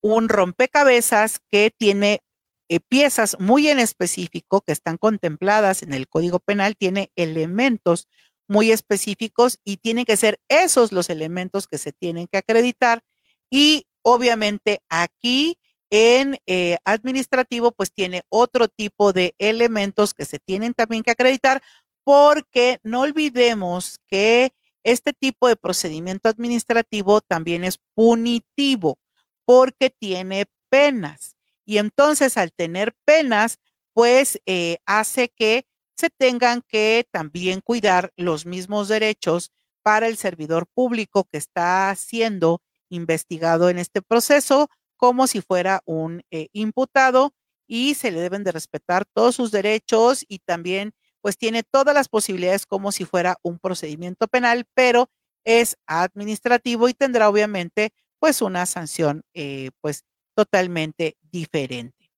un 0.02 0.30
rompecabezas 0.30 1.40
que 1.52 1.72
tiene 1.76 2.22
eh, 2.70 2.80
piezas 2.80 3.40
muy 3.40 3.68
en 3.68 3.80
específico 3.80 4.62
que 4.62 4.74
están 4.74 4.98
contempladas 4.98 5.84
en 5.84 5.94
el 5.94 6.08
Código 6.08 6.40
Penal, 6.40 6.76
tiene 6.76 7.12
elementos 7.16 8.08
muy 8.48 8.72
específicos 8.72 9.60
y 9.64 9.78
tienen 9.78 10.06
que 10.06 10.18
ser 10.18 10.40
esos 10.50 10.92
los 10.92 11.10
elementos 11.10 11.68
que 11.68 11.78
se 11.78 11.94
tienen 11.94 12.28
que 12.28 12.38
acreditar. 12.38 13.04
Y 13.50 13.86
obviamente 14.02 14.82
aquí 14.90 15.58
en 15.90 16.38
eh, 16.46 16.78
administrativo, 16.86 17.72
pues 17.72 17.92
tiene 17.92 18.24
otro 18.30 18.68
tipo 18.68 19.14
de 19.14 19.36
elementos 19.38 20.14
que 20.14 20.26
se 20.26 20.40
tienen 20.40 20.74
también 20.74 21.04
que 21.04 21.12
acreditar, 21.12 21.62
porque 22.04 22.80
no 22.84 23.02
olvidemos 23.02 24.00
que 24.08 24.52
este 24.84 25.14
tipo 25.14 25.48
de 25.48 25.58
procedimiento 25.58 26.30
administrativo 26.30 27.22
también 27.22 27.64
es 27.64 27.80
punitivo, 27.94 28.98
porque 29.46 29.90
tiene 29.90 30.46
penas. 30.70 31.36
Y 31.66 31.78
entonces 31.78 32.38
al 32.38 32.54
tener 32.54 32.94
penas, 33.06 33.60
pues 33.94 34.40
eh, 34.46 34.78
hace 34.86 35.30
que 35.30 35.66
se 35.98 36.10
tengan 36.10 36.62
que 36.62 37.06
también 37.12 37.62
cuidar 37.62 38.14
los 38.16 38.46
mismos 38.46 38.88
derechos 38.88 39.52
para 39.84 40.08
el 40.08 40.18
servidor 40.18 40.68
público 40.74 41.26
que 41.32 41.38
está 41.38 41.94
siendo 41.96 42.62
investigado 42.90 43.70
en 43.70 43.80
este 43.80 44.02
proceso, 44.02 44.70
como 44.98 45.28
si 45.28 45.42
fuera 45.42 45.82
un 45.86 46.24
eh, 46.32 46.48
imputado 46.54 47.34
y 47.68 47.96
se 47.96 48.12
le 48.12 48.22
deben 48.22 48.44
de 48.44 48.52
respetar 48.52 49.06
todos 49.14 49.36
sus 49.36 49.52
derechos 49.52 50.26
y 50.28 50.40
también 50.40 50.94
pues 51.22 51.38
tiene 51.38 51.64
todas 51.64 51.94
las 51.94 52.10
posibilidades 52.10 52.66
como 52.66 52.92
si 52.92 53.06
fuera 53.06 53.38
un 53.44 53.60
procedimiento 53.60 54.28
penal, 54.28 54.66
pero 54.74 55.10
es 55.46 55.78
administrativo 55.86 56.90
y 56.90 56.94
tendrá 56.94 57.30
obviamente 57.30 57.92
pues 58.20 58.42
una 58.42 58.66
sanción 58.66 59.24
eh, 59.34 59.72
pues 59.82 60.04
totalmente 60.36 61.18
diferente. 61.22 62.12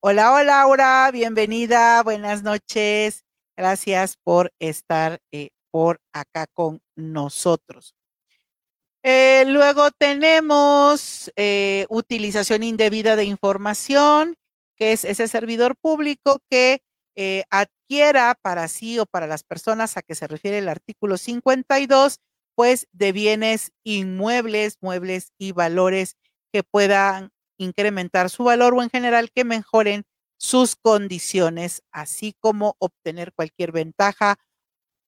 Hola, 0.00 0.32
hola 0.32 0.44
Laura, 0.44 1.10
bienvenida, 1.10 2.02
buenas 2.02 2.42
noches. 2.42 3.24
Gracias 3.56 4.16
por 4.22 4.52
estar 4.60 5.20
eh, 5.32 5.48
por 5.72 6.00
acá 6.12 6.46
con 6.52 6.80
nosotros. 6.94 7.95
Eh, 9.08 9.44
luego 9.46 9.92
tenemos 9.92 11.30
eh, 11.36 11.86
utilización 11.90 12.64
indebida 12.64 13.14
de 13.14 13.22
información, 13.22 14.34
que 14.76 14.90
es 14.90 15.04
ese 15.04 15.28
servidor 15.28 15.76
público 15.76 16.40
que 16.50 16.80
adquiera 17.50 18.34
para 18.42 18.68
sí 18.68 18.98
o 18.98 19.06
para 19.06 19.26
las 19.26 19.44
personas 19.44 19.96
a 19.96 20.02
que 20.02 20.16
se 20.16 20.26
refiere 20.26 20.58
el 20.58 20.68
artículo 20.68 21.16
52, 21.18 22.18
pues 22.56 22.88
de 22.92 23.12
bienes 23.12 23.70
inmuebles, 23.84 24.76
muebles 24.80 25.30
y 25.38 25.52
valores 25.52 26.16
que 26.52 26.64
puedan 26.64 27.30
incrementar 27.58 28.28
su 28.28 28.44
valor 28.44 28.74
o 28.74 28.82
en 28.82 28.90
general 28.90 29.30
que 29.30 29.44
mejoren 29.44 30.02
sus 30.36 30.74
condiciones, 30.76 31.82
así 31.92 32.34
como 32.40 32.74
obtener 32.80 33.32
cualquier 33.32 33.70
ventaja 33.70 34.36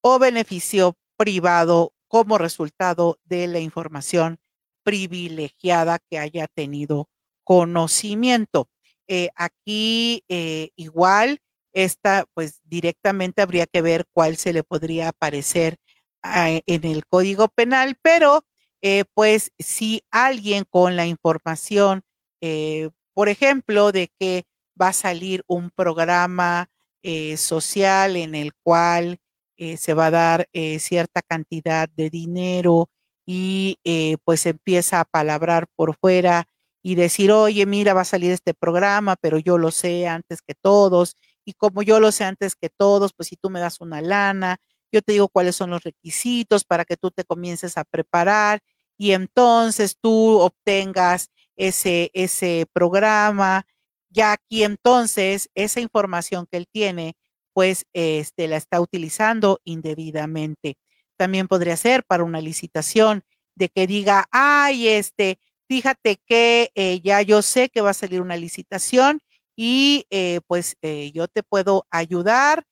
o 0.00 0.18
beneficio 0.18 0.96
privado 1.18 1.92
como 2.08 2.38
resultado 2.38 3.18
de 3.24 3.46
la 3.46 3.60
información 3.60 4.38
privilegiada 4.82 5.98
que 6.10 6.18
haya 6.18 6.46
tenido 6.48 7.08
conocimiento. 7.44 8.68
Eh, 9.06 9.30
aquí 9.36 10.24
eh, 10.28 10.70
igual, 10.76 11.40
esta 11.72 12.26
pues 12.34 12.60
directamente 12.64 13.42
habría 13.42 13.66
que 13.66 13.82
ver 13.82 14.06
cuál 14.12 14.36
se 14.36 14.52
le 14.52 14.64
podría 14.64 15.08
aparecer 15.10 15.76
en 16.22 16.84
el 16.84 17.06
código 17.06 17.48
penal, 17.48 17.96
pero 18.02 18.44
eh, 18.82 19.04
pues 19.14 19.52
si 19.58 20.02
alguien 20.10 20.64
con 20.68 20.96
la 20.96 21.06
información 21.06 22.02
eh, 22.40 22.90
por 23.14 23.28
ejemplo, 23.28 23.90
de 23.92 24.12
que 24.18 24.44
va 24.80 24.88
a 24.88 24.92
salir 24.92 25.42
un 25.48 25.70
programa 25.70 26.70
eh, 27.02 27.36
social 27.36 28.16
en 28.16 28.34
el 28.34 28.52
cual 28.62 29.18
eh, 29.58 29.76
se 29.76 29.94
va 29.94 30.06
a 30.06 30.10
dar 30.10 30.48
cierta 30.78 31.22
cantidad 31.22 31.88
de 31.90 32.10
dinero 32.10 32.88
y 33.26 33.76
pues 34.24 34.46
empieza 34.46 35.00
a 35.00 35.04
palabrar 35.04 35.66
por 35.76 35.96
fuera 35.96 36.46
y 36.82 36.94
decir, 36.94 37.32
oye, 37.32 37.66
mira, 37.66 37.92
va 37.94 38.02
a 38.02 38.04
salir 38.04 38.32
este 38.32 38.54
programa, 38.54 39.16
pero 39.20 39.38
yo 39.38 39.58
lo 39.58 39.70
sé 39.70 40.06
antes 40.08 40.40
que 40.40 40.54
todos. 40.54 41.16
Y 41.44 41.54
como 41.54 41.82
yo 41.82 42.00
lo 42.00 42.12
sé 42.12 42.24
antes 42.24 42.54
que 42.56 42.70
todos, 42.70 43.12
pues 43.14 43.28
si 43.28 43.36
tú 43.36 43.50
me 43.50 43.60
das 43.60 43.80
una 43.80 44.00
lana, 44.00 44.58
yo 44.92 45.02
te 45.02 45.12
digo 45.12 45.28
cuáles 45.28 45.56
son 45.56 45.70
los 45.70 45.82
requisitos 45.82 46.64
para 46.64 46.84
que 46.84 46.96
tú 46.96 47.10
te 47.10 47.24
comiences 47.24 47.76
a 47.76 47.84
preparar 47.84 48.60
y 48.96 49.12
entonces 49.12 49.96
tú 50.00 50.38
obtengas 50.38 51.30
ese, 51.56 52.10
ese 52.14 52.66
programa. 52.72 53.66
Ya 54.10 54.32
aquí 54.32 54.64
entonces 54.64 55.50
esa 55.54 55.80
información 55.80 56.46
que 56.50 56.58
él 56.58 56.66
tiene, 56.72 57.14
pues 57.58 57.86
este, 57.92 58.46
la 58.46 58.56
está 58.56 58.80
utilizando 58.80 59.60
indebidamente. 59.64 60.76
También 61.16 61.48
podría 61.48 61.76
ser 61.76 62.04
para 62.04 62.22
una 62.22 62.40
licitación 62.40 63.24
de 63.56 63.68
que 63.68 63.88
diga, 63.88 64.28
ay, 64.30 64.86
este, 64.86 65.40
fíjate 65.68 66.20
que 66.24 66.70
eh, 66.76 67.00
ya 67.00 67.20
yo 67.22 67.42
sé 67.42 67.68
que 67.68 67.80
va 67.80 67.90
a 67.90 67.94
salir 67.94 68.22
una 68.22 68.36
licitación 68.36 69.18
y 69.56 70.06
eh, 70.10 70.38
pues 70.46 70.76
eh, 70.82 71.10
yo 71.12 71.26
te 71.26 71.42
puedo 71.42 71.84
ayudar 71.90 72.62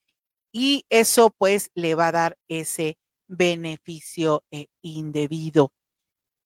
y 0.52 0.84
eso 0.88 1.34
pues 1.36 1.72
le 1.74 1.96
va 1.96 2.06
a 2.06 2.12
dar 2.12 2.38
ese 2.46 2.96
beneficio 3.26 4.44
indebido. 4.82 5.72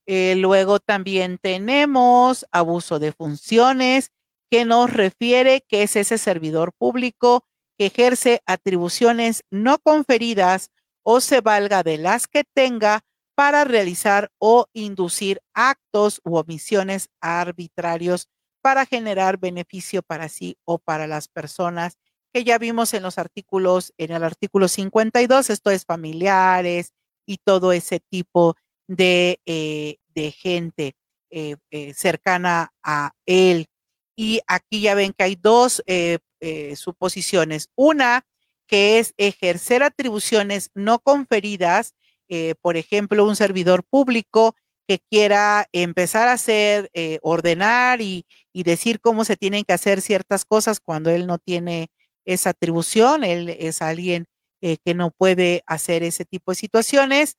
Luego 0.07 0.81
también 0.81 1.37
tenemos 1.37 2.46
abuso 2.53 2.98
de 2.98 3.12
funciones, 3.12 4.12
que 4.50 4.64
nos 4.64 4.90
refiere 4.90 5.62
que 5.68 5.83
es 5.83 5.94
ese 5.94 6.16
servidor 6.16 6.72
público 6.79 7.44
que 7.81 7.87
ejerce 7.87 8.43
atribuciones 8.45 9.43
no 9.51 9.79
conferidas 9.79 10.71
o 11.03 11.23
se 11.23 11.40
valga 11.40 11.83
de 11.83 11.97
las 11.97 12.29
que 12.29 12.45
tenga 12.45 13.01
para 13.35 13.64
realizar 13.64 14.31
o 14.38 14.66
inducir 14.75 15.40
actos 15.55 16.21
u 16.23 16.37
omisiones 16.37 17.09
arbitrarios 17.23 18.29
para 18.61 18.85
generar 18.85 19.38
beneficio 19.38 20.03
para 20.03 20.29
sí 20.29 20.59
o 20.66 20.77
para 20.79 21.07
las 21.07 21.29
personas 21.29 21.97
que 22.35 22.45
ya 22.45 22.59
vimos 22.59 22.93
en 22.93 23.03
los 23.03 23.16
artículos, 23.16 23.95
en 23.97 24.12
el 24.12 24.25
artículo 24.25 24.69
52, 24.69 25.49
esto 25.49 25.71
es 25.71 25.87
familiares 25.87 26.93
y 27.24 27.39
todo 27.39 27.72
ese 27.72 27.99
tipo 27.99 28.57
de, 28.89 29.41
eh, 29.47 29.97
de 30.14 30.33
gente 30.33 30.97
eh, 31.31 31.57
eh, 31.70 31.95
cercana 31.95 32.74
a 32.83 33.12
él. 33.24 33.68
Y 34.21 34.43
aquí 34.47 34.83
ya 34.83 34.95
ven 34.95 35.14
que 35.16 35.25
hay 35.25 35.35
dos 35.35 35.83
suposiciones. 36.77 37.71
Una 37.75 38.27
que 38.66 38.99
es 38.99 39.14
ejercer 39.16 39.83
atribuciones 39.83 40.68
no 40.75 40.99
conferidas, 40.99 41.95
por 42.61 42.77
ejemplo, 42.77 43.25
un 43.25 43.35
servidor 43.35 43.83
público 43.83 44.55
que 44.87 44.99
quiera 44.99 45.66
empezar 45.73 46.29
a 46.29 46.35
hacer, 46.35 46.91
ordenar 47.23 48.03
y, 48.03 48.27
y, 48.53 48.62
decir 48.62 49.01
cómo 49.01 49.25
se 49.25 49.39
tienen 49.39 49.64
que 49.64 49.73
hacer 49.73 50.03
ciertas 50.03 50.45
cosas 50.45 50.81
cuando 50.81 51.09
él 51.09 51.27
no 51.27 51.39
tiene 51.39 51.89
esa 52.27 52.51
atribución, 52.51 53.25
él 53.25 53.49
es 53.49 53.81
alguien 53.81 54.27
que 54.61 54.95
no 54.95 55.12
puede 55.12 55.62
hacer 55.64 56.03
ese 56.03 56.27
tipo 56.27 56.53
de 56.53 56.57
situaciones. 56.57 57.37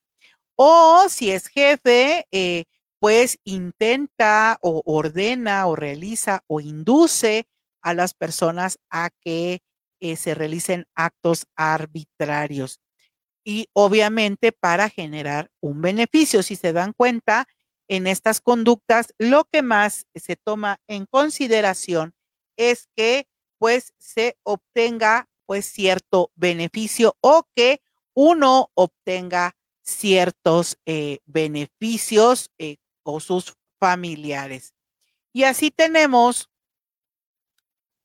O 0.56 1.04
si 1.08 1.30
es 1.30 1.46
jefe, 1.46 2.26
eh, 2.32 2.64
pues 3.02 3.40
intenta 3.42 4.58
o 4.60 4.80
ordena 4.84 5.66
o 5.66 5.74
realiza 5.74 6.44
o 6.46 6.60
induce 6.60 7.48
a 7.82 7.94
las 7.94 8.14
personas 8.14 8.78
a 8.90 9.10
que 9.24 9.60
eh, 9.98 10.14
se 10.14 10.36
realicen 10.36 10.86
actos 10.94 11.46
arbitrarios 11.56 12.78
y 13.44 13.66
obviamente 13.72 14.52
para 14.52 14.88
generar 14.88 15.50
un 15.60 15.82
beneficio. 15.82 16.44
Si 16.44 16.54
se 16.54 16.72
dan 16.72 16.92
cuenta, 16.92 17.48
en 17.88 18.06
estas 18.06 18.40
conductas, 18.40 19.12
lo 19.18 19.46
que 19.50 19.62
más 19.62 20.06
se 20.14 20.36
toma 20.36 20.78
en 20.86 21.06
consideración 21.06 22.14
es 22.56 22.86
que 22.96 23.26
pues 23.58 23.94
se 23.98 24.36
obtenga 24.44 25.26
pues 25.46 25.66
cierto 25.66 26.30
beneficio 26.36 27.16
o 27.20 27.48
que 27.56 27.80
uno 28.14 28.70
obtenga 28.74 29.56
ciertos 29.84 30.76
eh, 30.86 31.18
beneficios 31.26 32.48
eh, 32.58 32.76
o 33.02 33.20
sus 33.20 33.54
familiares. 33.78 34.74
Y 35.32 35.44
así 35.44 35.70
tenemos 35.70 36.50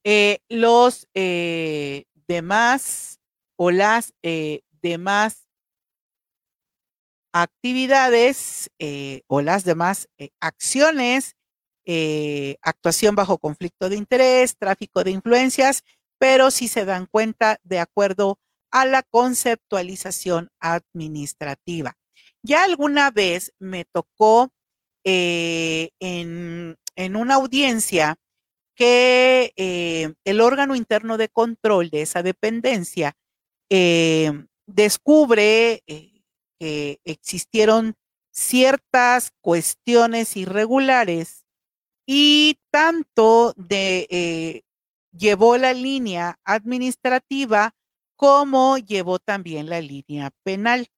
eh, 0.04 0.40
los 0.50 1.08
demás 1.14 3.20
o 3.56 3.72
las 3.72 4.14
demás 4.82 5.50
actividades 7.34 8.72
o 9.28 9.42
las 9.42 9.66
demás 9.66 10.08
acciones, 10.40 11.36
actuación 12.62 13.16
bajo 13.16 13.38
conflicto 13.38 13.90
de 13.90 13.98
interés, 13.98 14.58
tráfico 14.58 15.04
de 15.04 15.12
influencias, 15.12 15.84
pero 16.18 16.52
si 16.52 16.68
se 16.68 16.86
dan 16.86 17.06
cuenta 17.06 17.60
de 17.64 17.80
acuerdo 17.80 18.40
a 18.72 18.86
la 18.86 19.04
conceptualización 19.04 20.50
administrativa. 20.60 21.98
Ya 22.44 22.64
alguna 22.64 23.12
vez 23.12 23.54
me 23.60 23.86
tocó 23.86 24.52
eh, 25.10 25.92
en, 26.02 26.76
una 27.16 27.36
audiencia 27.36 28.18
que 28.76 29.54
eh, 29.56 30.14
el 30.26 30.42
órgano 30.42 30.76
interno 30.76 31.16
de 31.18 31.30
control 31.30 31.90
de 31.90 32.02
esa 32.02 32.24
dependencia 32.24 33.14
eh, 33.70 34.34
descubre 34.66 35.82
que 35.88 37.00
existieron 37.06 37.96
ciertas 38.32 39.32
cuestiones 39.40 40.36
irregulares 40.36 41.46
y 42.06 42.60
tanto 42.70 43.54
llevó 45.14 45.58
la 45.58 45.74
línea 45.74 46.38
administrativa 46.44 47.74
como 48.18 48.78
llevó 48.78 49.20
también 49.20 49.70
la 49.70 49.80
línea 49.80 50.32
penal. 50.44 50.90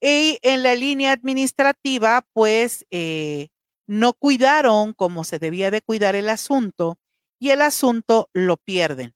Y 0.00 0.38
en 0.42 0.62
la 0.62 0.74
línea 0.74 1.12
administrativa, 1.12 2.26
pues, 2.32 2.86
eh, 2.90 3.48
no 3.86 4.12
cuidaron 4.14 4.92
como 4.92 5.24
se 5.24 5.38
debía 5.38 5.70
de 5.70 5.82
cuidar 5.82 6.16
el 6.16 6.28
asunto 6.28 6.98
y 7.38 7.50
el 7.50 7.62
asunto 7.62 8.28
lo 8.32 8.56
pierden. 8.56 9.14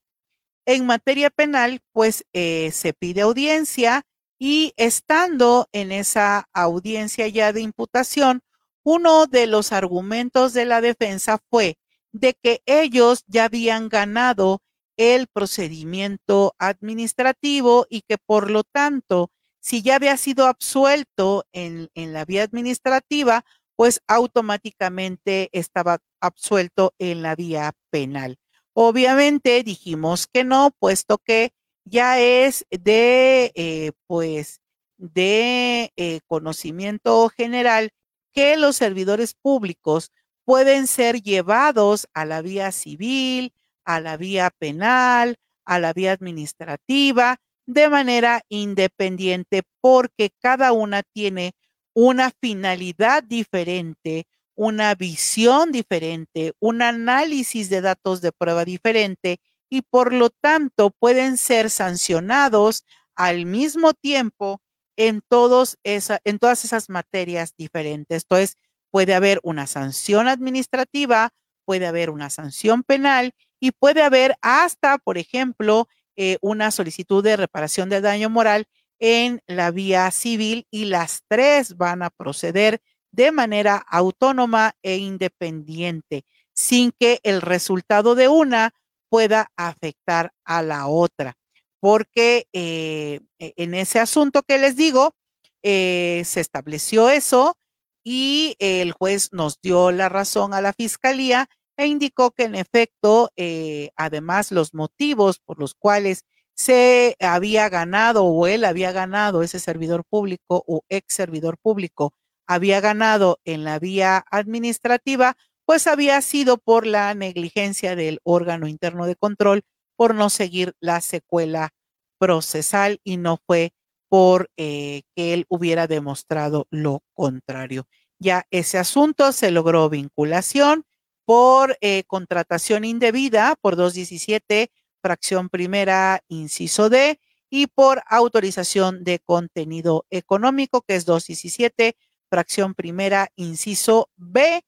En 0.67 0.87
materia 0.87 1.31
penal, 1.31 1.81
pues, 1.93 2.25
eh, 2.33 2.71
se 2.73 2.93
pide 2.93 3.23
audiencia 3.23 4.03
y 4.39 4.73
estando 4.77 5.69
en 5.73 5.93
esa 5.93 6.49
audiencia 6.53 7.27
ya 7.29 7.53
de 7.53 7.63
imputación, 7.63 8.43
uno 8.85 9.27
de 9.27 9.47
los 9.47 9.73
argumentos 9.73 10.53
de 10.53 10.65
la 10.65 10.81
defensa 10.81 11.39
fue 11.51 11.77
de 12.13 12.35
que 12.35 12.63
ellos 12.67 13.25
ya 13.27 13.45
habían 13.45 13.89
ganado 13.89 14.61
el 14.97 15.27
procedimiento 15.27 16.55
administrativo 16.59 17.87
y 17.89 18.03
que 18.03 18.19
por 18.19 18.51
lo 18.51 18.65
tanto, 18.65 19.31
si 19.69 19.83
ya 19.83 19.97
había 19.97 20.17
sido 20.17 20.47
absuelto 20.47 21.45
en, 21.53 21.91
la 21.95 22.25
vía 22.25 22.43
administrativa, 22.43 23.45
pues 23.77 24.01
automáticamente 24.09 25.51
estaba 25.53 25.99
absuelto 26.23 26.95
en 26.99 27.21
la 27.21 27.37
vía 27.37 27.75
penal. 27.91 28.39
Obviamente 28.73 29.63
dijimos 29.63 30.27
que 30.27 30.43
no, 30.43 30.71
puesto 30.79 31.19
que 31.19 31.53
ya 31.85 32.19
es 32.19 32.65
de, 32.71 33.53
eh, 33.55 33.93
pues, 34.07 34.63
de 34.97 35.93
eh, 35.97 36.21
conocimiento 36.27 37.29
general 37.29 37.91
que 38.33 38.57
los 38.57 38.75
servidores 38.75 39.35
públicos 39.35 40.13
pueden 40.47 40.87
ser 40.87 41.21
llevados 41.21 42.09
a 42.15 42.25
la 42.25 42.41
vía 42.41 42.73
civil, 42.73 43.53
a 43.85 44.01
la 44.01 44.17
vía 44.17 44.49
penal, 44.49 45.37
a 45.67 45.79
la 45.79 45.93
vía 45.93 46.13
administrativa, 46.13 47.39
de 47.69 47.91
manera 47.91 48.41
independiente, 48.49 49.63
porque 49.83 50.31
cada 50.41 50.73
una 50.73 51.03
tiene 51.03 51.53
una 51.95 52.31
finalidad 52.41 53.23
diferente, 53.23 54.27
una 54.55 54.95
visión 54.95 55.71
diferente, 55.71 56.55
un 56.61 56.81
análisis 56.81 57.69
de 57.69 57.83
datos 57.83 58.23
de 58.23 58.33
prueba 58.33 58.65
diferente 58.65 59.39
y 59.69 59.83
por 59.83 60.15
lo 60.15 60.31
tanto 60.31 60.91
pueden 60.99 61.37
ser 61.37 61.69
sancionados 61.69 62.85
al 63.15 63.45
mismo 63.45 63.93
tiempo 63.93 64.63
en, 64.97 65.21
todos 65.29 65.77
esa, 65.85 66.21
en 66.25 66.39
todas 66.39 66.65
esas 66.65 66.89
materias 66.89 67.53
diferentes. 67.59 68.23
Entonces, 68.23 68.57
puede 68.91 69.15
haber 69.15 69.41
una 69.43 69.67
sanción 69.67 70.27
administrativa, 70.27 71.31
puede 71.67 71.87
haber 71.87 72.09
una 72.09 72.31
sanción 72.31 72.83
penal 72.83 73.33
y 73.61 73.73
puede 73.73 74.03
haber 74.03 74.37
hasta, 74.41 74.97
por 74.97 75.19
ejemplo, 75.19 75.87
eh, 76.21 76.37
una 76.41 76.73
solicitud 76.73 77.23
de 77.23 77.37
reparación 77.37 77.89
del 77.89 78.03
daño 78.03 78.29
moral 78.29 78.67
en 78.99 79.41
la 79.47 79.71
vía 79.71 80.11
civil 80.11 80.67
y 80.69 80.87
las 80.87 81.23
tres 81.29 81.77
van 81.77 82.03
a 82.03 82.11
proceder 82.11 82.81
de 83.13 83.31
manera 83.31 83.77
autónoma 83.77 84.73
e 84.83 84.97
independiente, 84.97 86.25
sin 86.53 86.91
que 86.91 87.21
el 87.23 87.41
resultado 87.41 88.17
de 88.17 88.27
una 88.27 88.75
pueda 89.09 89.53
afectar 89.57 90.33
a 90.45 90.63
la 90.63 90.89
otra. 90.89 91.35
Porque 91.79 92.49
eh, 92.53 93.21
e, 93.39 93.53
en 93.57 93.75
ese 93.75 94.01
asunto 94.01 94.43
que 94.43 94.59
les 94.59 94.75
digo, 94.75 95.15
eh, 95.63 96.23
se 96.25 96.41
estableció 96.41 97.11
eso 97.11 97.57
y 98.03 98.57
el 98.59 98.91
juez 98.91 99.29
nos 99.31 99.61
dio 99.63 99.93
la 99.93 100.09
razón 100.09 100.53
a 100.53 100.61
la 100.61 100.73
fiscalía 100.73 101.49
e 101.79 101.87
indicó 101.87 102.33
que 102.33 102.45
en 102.45 102.57
efecto, 102.57 103.31
eh, 103.37 103.91
además, 103.97 104.53
los 104.53 104.75
motivos 104.75 105.39
por 105.41 105.59
los 105.61 105.75
cuales 105.75 106.25
se 106.55 107.17
había 107.21 107.69
ganado 107.69 108.25
o 108.25 108.47
él 108.49 108.65
había 108.65 108.93
ganado, 108.93 109.43
ese 109.43 109.61
servidor 109.61 110.05
público 110.05 110.65
o 110.67 110.83
ex 110.91 111.15
servidor 111.15 111.57
público 111.59 112.13
había 112.49 112.81
ganado 112.81 113.39
en 113.45 113.63
la 113.65 113.79
vía 113.79 114.25
administrativa, 114.31 115.37
pues 115.67 115.87
había 115.87 116.21
sido 116.23 116.59
por 116.59 116.87
la 116.87 117.15
negligencia 117.15 117.95
del 117.95 118.19
órgano 118.25 118.67
interno 118.67 119.07
de 119.07 119.17
control 119.17 119.63
por 119.97 120.15
no 120.17 120.31
seguir 120.31 120.75
la 120.81 121.01
secuela 121.01 121.71
procesal 122.19 123.01
y 123.05 123.19
no 123.19 123.39
fue 123.47 123.73
por 124.09 124.51
eh, 124.57 125.03
que 125.15 125.35
él 125.35 125.45
hubiera 125.49 125.87
demostrado 125.87 126.67
lo 126.71 127.03
contrario. 127.15 127.87
Ya 128.19 128.47
ese 128.51 128.79
asunto 128.79 129.31
se 129.33 129.53
logró 129.53 129.89
vinculación 129.91 130.85
por 131.29 131.77
eh, 131.83 132.05
contratación 132.07 132.87
indebida 132.87 133.55
por 133.61 133.77
217, 133.77 134.71
fracción 135.03 135.51
primera, 135.51 136.23
inciso 136.29 136.89
D, 136.89 137.21
y 137.51 137.67
por 137.67 138.03
autorización 138.07 139.05
de 139.05 139.19
contenido 139.19 140.07
económico, 140.09 140.81
que 140.81 140.95
es 140.95 141.05
217, 141.05 141.99
fracción 142.31 142.75
primera, 142.75 143.29
inciso 143.37 144.09
B. 144.17 144.63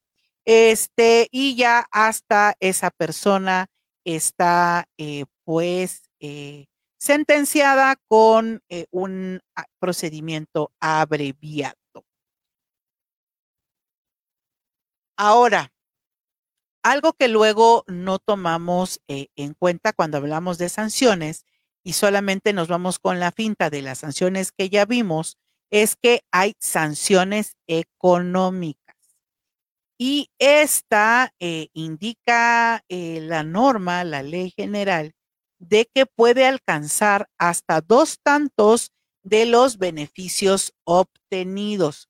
Este, 0.44 1.28
y 1.30 1.56
ya 1.56 1.86
hasta 1.92 2.54
esa 2.60 2.90
persona 2.90 3.68
está, 4.04 4.86
eh, 4.98 5.24
pues, 5.44 6.10
eh, 6.20 6.66
sentenciada 6.98 7.96
con 8.06 8.62
un 8.90 9.40
ah, 9.56 9.64
procedimiento 9.78 10.72
abreviado. 10.78 12.04
Ahora, 15.16 15.70
algo 16.82 17.12
que 17.12 17.28
luego 17.28 17.84
no 17.86 18.18
tomamos 18.18 19.00
eh, 19.08 19.28
en 19.36 19.54
cuenta 19.54 19.92
cuando 19.92 20.18
hablamos 20.18 20.58
de 20.58 20.68
sanciones 20.68 21.44
y 21.82 21.94
solamente 21.94 22.52
nos 22.52 22.68
vamos 22.68 22.98
con 22.98 23.20
la 23.20 23.32
finta 23.32 23.70
de 23.70 23.82
las 23.82 23.98
sanciones 23.98 24.52
que 24.52 24.68
ya 24.68 24.84
vimos, 24.84 25.38
es 25.70 25.96
que 25.96 26.22
hay 26.30 26.54
sanciones 26.58 27.56
económicas. 27.66 28.96
Y 29.98 30.30
esta 30.38 31.34
eh, 31.40 31.68
indica 31.74 32.82
eh, 32.88 33.20
la 33.20 33.42
norma, 33.42 34.02
la 34.04 34.22
ley 34.22 34.50
general, 34.50 35.12
de 35.58 35.90
que 35.94 36.06
puede 36.06 36.46
alcanzar 36.46 37.28
hasta 37.38 37.82
dos 37.82 38.18
tantos 38.22 38.92
de 39.22 39.44
los 39.44 39.76
beneficios 39.76 40.72
obtenidos. 40.84 42.08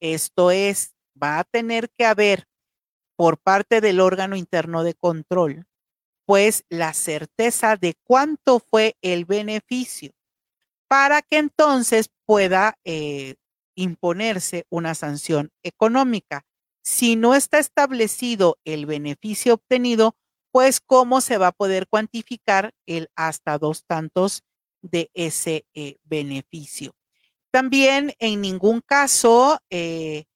Esto 0.00 0.50
es, 0.50 0.94
va 1.20 1.38
a 1.38 1.44
tener 1.44 1.90
que 1.96 2.04
haber 2.04 2.48
por 3.18 3.38
parte 3.38 3.80
del 3.80 3.98
órgano 3.98 4.36
interno 4.36 4.84
de 4.84 4.94
control, 4.94 5.66
pues 6.24 6.64
la 6.68 6.94
certeza 6.94 7.76
de 7.76 7.96
cuánto 8.04 8.60
fue 8.60 8.96
el 9.02 9.24
beneficio 9.24 10.12
para 10.86 11.22
que 11.22 11.38
entonces 11.38 12.10
pueda 12.26 12.78
eh, 12.84 13.34
imponerse 13.74 14.66
una 14.70 14.94
sanción 14.94 15.50
económica. 15.64 16.46
Si 16.80 17.16
no 17.16 17.34
está 17.34 17.58
establecido 17.58 18.56
el 18.64 18.86
beneficio 18.86 19.54
obtenido, 19.54 20.14
pues 20.52 20.78
cómo 20.78 21.20
se 21.20 21.38
va 21.38 21.48
a 21.48 21.52
poder 21.52 21.88
cuantificar 21.88 22.72
el 22.86 23.08
hasta 23.16 23.58
dos 23.58 23.82
tantos 23.84 24.44
de 24.80 25.10
ese 25.14 25.66
eh, 25.74 25.96
beneficio. 26.04 26.94
También 27.50 28.14
en 28.20 28.42
ningún 28.42 28.80
caso 28.80 29.58
eh, 29.70 30.26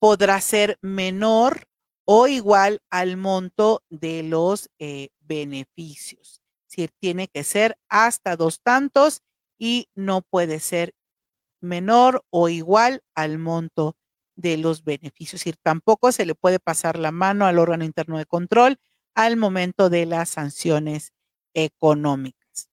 podrá 0.00 0.40
ser 0.40 0.76
menor 0.80 1.68
o 2.04 2.26
igual 2.26 2.80
al 2.90 3.16
monto 3.16 3.82
de 3.90 4.22
los 4.22 4.70
eh, 4.78 5.10
beneficios. 5.20 6.42
Es 6.76 6.90
tiene 7.00 7.28
que 7.28 7.44
ser 7.44 7.76
hasta 7.88 8.36
dos 8.36 8.60
tantos 8.62 9.22
y 9.58 9.88
no 9.94 10.22
puede 10.22 10.58
ser 10.58 10.94
menor 11.60 12.24
o 12.30 12.48
igual 12.48 13.02
al 13.14 13.38
monto 13.38 13.96
de 14.36 14.56
los 14.56 14.82
beneficios. 14.82 15.34
Es 15.34 15.44
decir, 15.44 15.56
tampoco 15.62 16.12
se 16.12 16.26
le 16.26 16.34
puede 16.34 16.58
pasar 16.58 16.98
la 16.98 17.12
mano 17.12 17.46
al 17.46 17.58
órgano 17.58 17.84
interno 17.84 18.18
de 18.18 18.26
control 18.26 18.78
al 19.14 19.36
momento 19.36 19.90
de 19.90 20.06
las 20.06 20.30
sanciones 20.30 21.12
económicas. 21.54 22.68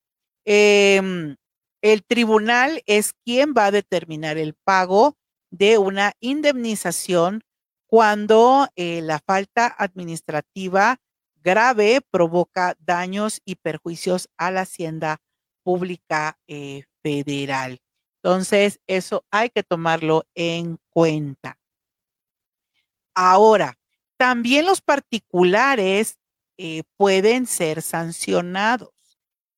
Em, 0.45 1.35
el 1.81 2.03
tribunal 2.03 2.81
es 2.85 3.13
quien 3.25 3.53
va 3.55 3.67
a 3.67 3.71
determinar 3.71 4.37
el 4.37 4.55
pago 4.55 5.17
de 5.51 5.77
una 5.77 6.13
indemnización 6.19 7.43
cuando 7.89 8.67
eh, 8.75 9.01
la 9.01 9.17
falta 9.17 9.75
administrativa 9.75 11.01
grave 11.41 12.01
provoca 12.11 12.75
daños 12.77 13.41
y 13.45 13.55
perjuicios 13.55 14.29
a 14.37 14.51
la 14.51 14.61
hacienda 14.61 15.17
pública 15.63 16.37
eh, 16.47 16.83
federal. 17.01 17.79
Entonces, 18.21 18.79
eso 18.85 19.25
hay 19.31 19.49
que 19.49 19.63
tomarlo 19.63 20.27
en 20.35 20.77
cuenta. 20.91 21.57
Ahora, 23.15 23.79
también 24.17 24.67
los 24.67 24.81
particulares 24.81 26.19
eh, 26.59 26.83
pueden 26.95 27.47
ser 27.47 27.81
sancionados 27.81 28.93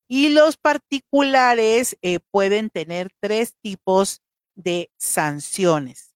y 0.08 0.30
los 0.30 0.56
particulares 0.56 1.98
pueden 2.30 2.70
tener 2.70 3.10
tres 3.20 3.54
tipos 3.60 4.22
de 4.54 4.90
sanciones. 4.96 6.14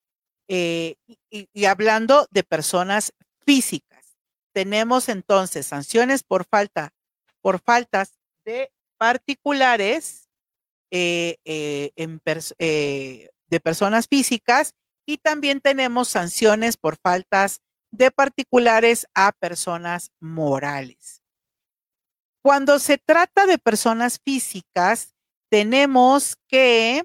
Y, 1.53 1.65
hablando 1.65 2.29
de 2.31 2.45
personas 2.45 3.13
físicas, 3.45 4.17
tenemos 4.53 5.09
entonces 5.09 5.67
sanciones 5.67 6.23
por 6.23 6.45
falta, 6.45 6.93
por 7.41 7.61
faltas 7.61 8.19
de 8.45 8.71
particulares 8.99 10.29
de 10.91 11.39
personas 13.63 14.07
físicas 14.09 14.75
y 15.07 15.19
también 15.19 15.61
tenemos 15.61 16.09
sanciones 16.09 16.77
por 16.77 16.97
faltas 16.97 17.61
de 17.91 18.11
particulares 18.11 19.07
a 19.15 19.33
personas 19.33 20.11
morales. 20.21 21.23
Cuando 22.43 22.79
se 22.79 22.99
trata 22.99 23.47
de 23.47 23.59
personas 23.59 24.21
físicas, 24.25 25.15
tenemos 25.51 26.37
que 26.49 27.05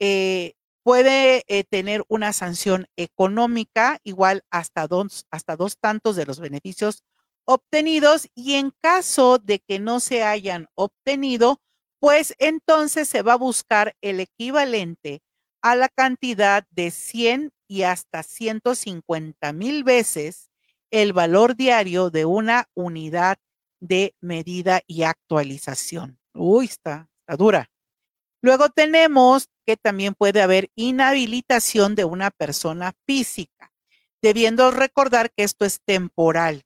eh, 0.00 0.54
puede 0.86 1.42
eh, 1.48 1.64
tener 1.64 2.04
una 2.06 2.32
sanción 2.32 2.86
económica 2.94 3.98
igual 4.04 4.44
hasta 4.52 4.86
dos, 4.86 5.26
hasta 5.32 5.56
dos 5.56 5.78
tantos 5.80 6.14
de 6.14 6.26
los 6.26 6.38
beneficios 6.38 7.02
obtenidos 7.44 8.28
y 8.36 8.54
en 8.54 8.70
caso 8.80 9.38
de 9.38 9.58
que 9.58 9.80
no 9.80 9.98
se 9.98 10.22
hayan 10.22 10.68
obtenido, 10.76 11.60
pues 11.98 12.36
entonces 12.38 13.08
se 13.08 13.22
va 13.22 13.32
a 13.32 13.36
buscar 13.36 13.96
el 14.00 14.20
equivalente 14.20 15.22
a 15.60 15.74
la 15.74 15.88
cantidad 15.88 16.64
de 16.70 16.92
100 16.92 17.50
y 17.66 17.82
hasta 17.82 18.22
150 18.22 19.52
mil 19.54 19.82
veces 19.82 20.50
el 20.92 21.12
valor 21.12 21.56
diario 21.56 22.10
de 22.10 22.26
una 22.26 22.68
unidad 22.74 23.38
de 23.80 24.14
medida 24.20 24.82
y 24.86 25.02
actualización. 25.02 26.20
Uy, 26.32 26.66
está, 26.66 27.08
está 27.22 27.36
dura. 27.36 27.68
Luego 28.42 28.68
tenemos 28.68 29.48
que 29.66 29.76
también 29.76 30.14
puede 30.14 30.42
haber 30.42 30.70
inhabilitación 30.76 31.94
de 31.94 32.04
una 32.04 32.30
persona 32.30 32.92
física, 33.06 33.72
debiendo 34.22 34.70
recordar 34.70 35.30
que 35.32 35.42
esto 35.42 35.64
es 35.64 35.80
temporal. 35.84 36.62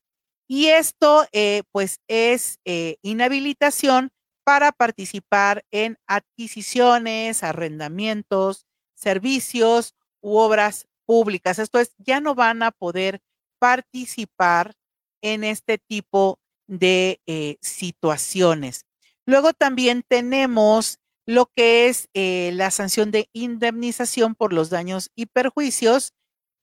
Y 0.49 0.67
esto, 0.69 1.27
eh, 1.33 1.63
pues, 1.73 2.01
es 2.09 2.59
eh, 2.65 2.97
inhabilitación 3.03 4.11
para 4.45 4.73
participar 4.73 5.65
en 5.71 5.97
adquisiciones, 6.07 7.45
arrendamientos, 7.45 8.67
servicios 8.95 9.95
u 10.21 10.37
obras 10.39 10.87
públicas. 11.07 11.59
Esto 11.59 11.79
es, 11.79 11.95
ya 11.99 12.21
no 12.21 12.35
van 12.35 12.63
a 12.63 12.73
poder 12.73 13.21
participar 13.61 14.75
en 15.23 15.45
este 15.45 15.79
tipo 15.79 16.41
de 16.67 17.21
eh, 17.27 17.59
situaciones. 17.61 18.87
Luego 19.27 19.53
también 19.53 20.03
tenemos 20.07 20.99
lo 21.27 21.47
que 21.55 21.89
es 21.89 22.09
eh, 22.15 22.51
la 22.55 22.71
sanción 22.71 23.11
de 23.11 23.29
indemnización 23.33 24.35
por 24.35 24.53
los 24.53 24.71
daños 24.71 25.11
y 25.15 25.27
perjuicios 25.27 26.13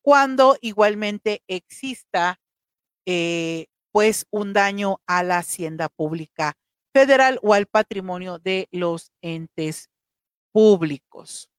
cuando 0.02 0.58
igualmente 0.62 1.44
exista 1.48 2.40
eh, 3.06 3.68
pues 3.92 4.26
un 4.32 4.54
daño 4.54 5.02
a 5.08 5.24
la 5.24 5.40
hacienda 5.40 5.90
pública 5.90 6.58
federal 6.94 7.40
o 7.44 7.54
al 7.54 7.68
patrimonio 7.68 8.40
de 8.40 8.68
los 8.72 9.12
entes 9.22 9.90
públicos. 10.52 11.50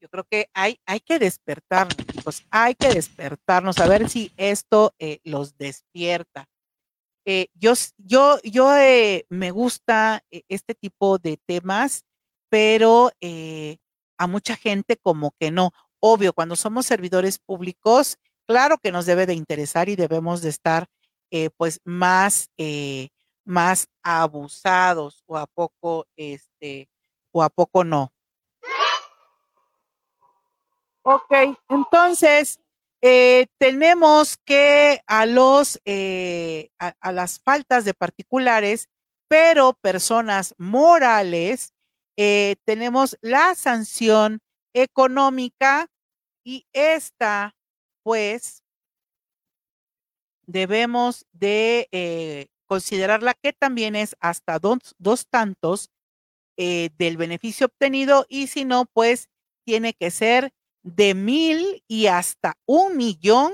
Yo 0.00 0.08
creo 0.08 0.24
que 0.24 0.48
hay, 0.54 0.80
hay 0.86 1.00
que 1.00 1.18
despertarnos, 1.18 1.96
chicos, 1.96 2.44
hay 2.50 2.74
que 2.74 2.88
despertarnos, 2.88 3.78
a 3.78 3.88
ver 3.88 4.08
si 4.08 4.32
esto 4.36 4.94
eh, 4.98 5.18
los 5.24 5.58
despierta. 5.58 6.48
Eh, 7.30 7.50
yo 7.52 7.74
yo, 7.98 8.38
yo 8.42 8.74
eh, 8.74 9.26
me 9.28 9.50
gusta 9.50 10.22
este 10.30 10.74
tipo 10.74 11.18
de 11.18 11.36
temas, 11.36 12.06
pero 12.48 13.10
a 14.16 14.26
mucha 14.26 14.56
gente 14.56 14.96
como 14.96 15.34
que 15.38 15.50
no. 15.50 15.72
Obvio, 16.00 16.32
cuando 16.32 16.56
somos 16.56 16.86
servidores 16.86 17.38
públicos, 17.38 18.16
claro 18.46 18.78
que 18.78 18.92
nos 18.92 19.04
debe 19.04 19.26
de 19.26 19.34
interesar 19.34 19.90
y 19.90 19.96
debemos 19.96 20.40
de 20.40 20.48
estar 20.48 20.86
pues 21.58 21.82
más, 21.84 22.48
más 23.44 23.88
abusados 24.02 25.22
o 25.26 25.36
a 25.36 25.46
poco, 25.46 26.06
este, 26.16 26.88
o 27.30 27.42
a 27.42 27.50
poco 27.50 27.84
no. 27.84 28.10
Ok, 31.02 31.58
entonces 31.68 32.58
eh, 33.00 33.46
tenemos 33.58 34.36
que 34.44 35.02
a 35.06 35.24
los 35.24 35.80
eh, 35.84 36.70
a, 36.78 37.12
las 37.12 37.38
faltas 37.38 37.84
de 37.84 37.94
particulares, 37.94 38.88
pero 39.28 39.74
personas 39.74 40.54
morales, 40.58 41.72
eh, 42.16 42.56
tenemos 42.64 43.16
la 43.20 43.54
sanción 43.54 44.40
económica 44.74 45.86
y 46.44 46.66
esta, 46.72 47.54
pues, 48.02 48.64
debemos 50.46 51.26
de 51.32 52.48
considerarla 52.66 53.34
que 53.34 53.52
también 53.52 53.94
es 53.96 54.16
hasta 54.20 54.58
dos, 54.58 54.78
dos 54.98 55.26
tantos 55.28 55.90
del 56.56 57.16
beneficio 57.16 57.66
obtenido 57.66 58.26
y 58.28 58.48
si 58.48 58.64
no, 58.64 58.86
pues 58.86 59.28
tiene 59.64 59.94
que 59.94 60.10
ser 60.10 60.52
de 60.96 61.14
mil 61.14 61.82
y 61.86 62.06
hasta 62.06 62.56
un 62.66 62.96
millón 62.96 63.52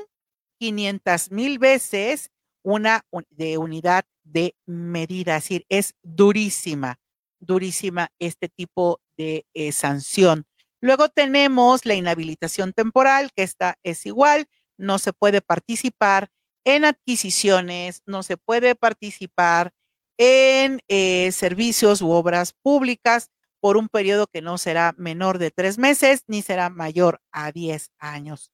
quinientas 0.59 1.31
mil 1.31 1.59
veces 1.59 2.31
una 2.63 3.05
de 3.31 3.59
unidad 3.59 4.05
de 4.23 4.55
medida. 4.67 5.37
Es 5.37 5.45
decir, 5.45 5.67
es 5.69 5.95
durísima, 6.03 6.99
durísima 7.41 8.09
este 8.19 8.49
tipo 8.49 9.01
de 9.17 9.47
eh, 9.53 9.73
sanción. 9.73 10.47
Luego 10.81 11.09
tenemos 11.09 11.85
la 11.85 11.95
inhabilitación 11.95 12.73
temporal, 12.73 13.31
que 13.35 13.43
esta 13.43 13.77
es 13.83 14.07
igual, 14.07 14.47
no 14.79 14.99
se 14.99 15.13
puede 15.13 15.41
participar 15.41 16.29
en 16.65 16.85
adquisiciones, 16.85 18.03
no 18.07 18.23
se 18.23 18.37
puede 18.37 18.75
participar 18.75 19.73
en 20.19 20.81
eh, 20.89 21.33
servicios 21.33 22.01
u 22.01 22.11
obras 22.11 22.55
públicas, 22.63 23.31
por 23.65 23.79
un 23.79 23.89
periodo 23.89 24.27
que 24.27 24.43
no 24.43 24.59
será 24.59 24.95
menor 24.99 25.39
de 25.39 25.51
tres 25.51 25.79
meses 25.79 26.25
ni 26.27 26.43
será 26.43 26.69
mayor 26.69 27.23
a 27.33 27.51
diez 27.51 27.93
años. 27.99 28.53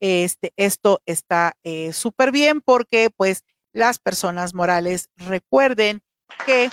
Este, 0.00 0.54
esto 0.56 1.02
está 1.04 1.58
eh, 1.62 1.92
súper 1.92 2.32
bien 2.32 2.62
porque 2.62 3.10
pues 3.14 3.44
las 3.74 3.98
personas 3.98 4.54
morales 4.54 5.10
recuerden 5.16 6.00
que 6.46 6.70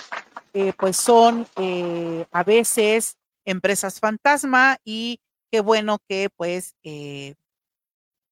eh, 0.54 0.72
pues 0.78 0.96
son 0.96 1.46
eh, 1.56 2.24
a 2.30 2.42
veces 2.42 3.18
empresas 3.44 4.00
fantasma 4.00 4.78
y 4.82 5.20
qué 5.52 5.60
bueno 5.60 5.98
que 6.08 6.30
pues 6.34 6.76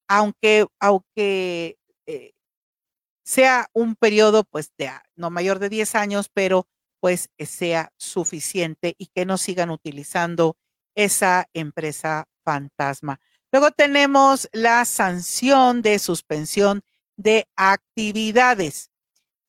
aunque, 0.07 0.65
aunque 0.79 1.77
sea 3.23 3.67
un 3.71 3.95
periodo 3.95 4.45
pues 4.45 4.71
de 4.79 4.89
no 5.15 5.29
mayor 5.29 5.59
de 5.59 5.69
10 5.69 5.93
años, 5.93 6.31
pero 6.33 6.65
pues 7.03 7.27
eh, 7.37 7.45
sea 7.45 7.91
suficiente 7.97 8.95
y 8.97 9.07
que 9.07 9.25
no 9.25 9.37
sigan 9.37 9.71
utilizando 9.71 10.55
esa 10.95 11.49
empresa 11.51 12.29
fantasma. 12.45 13.19
Luego 13.51 13.71
tenemos 13.71 14.47
la 14.53 14.85
sanción 14.85 15.81
de 15.81 15.99
suspensión 15.99 16.79
de 17.17 17.45
actividades. 17.57 18.89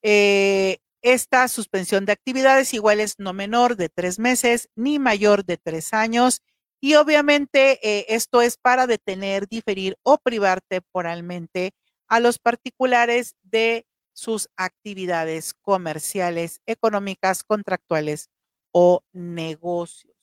Eh, 0.03 0.79
esta 1.01 1.47
suspensión 1.47 2.05
de 2.05 2.11
actividades 2.11 2.73
igual 2.73 2.99
es 2.99 3.19
no 3.19 3.31
menor 3.31 3.77
de 3.77 3.87
tres 3.87 4.19
meses 4.19 4.67
ni 4.75 4.99
mayor 4.99 5.45
de 5.45 5.55
tres 5.55 5.93
años. 5.93 6.41
Y 6.81 6.95
obviamente 6.95 7.79
eh, 7.81 8.05
esto 8.09 8.41
es 8.41 8.57
para 8.57 8.85
detener, 8.85 9.47
diferir 9.47 9.95
o 10.03 10.17
privar 10.17 10.59
temporalmente 10.59 11.71
a 12.09 12.19
los 12.19 12.37
particulares 12.37 13.35
de 13.43 13.85
sus 14.15 14.49
actividades 14.55 15.53
comerciales, 15.53 16.61
económicas, 16.65 17.43
contractuales 17.43 18.29
o 18.71 19.03
negocios. 19.11 20.15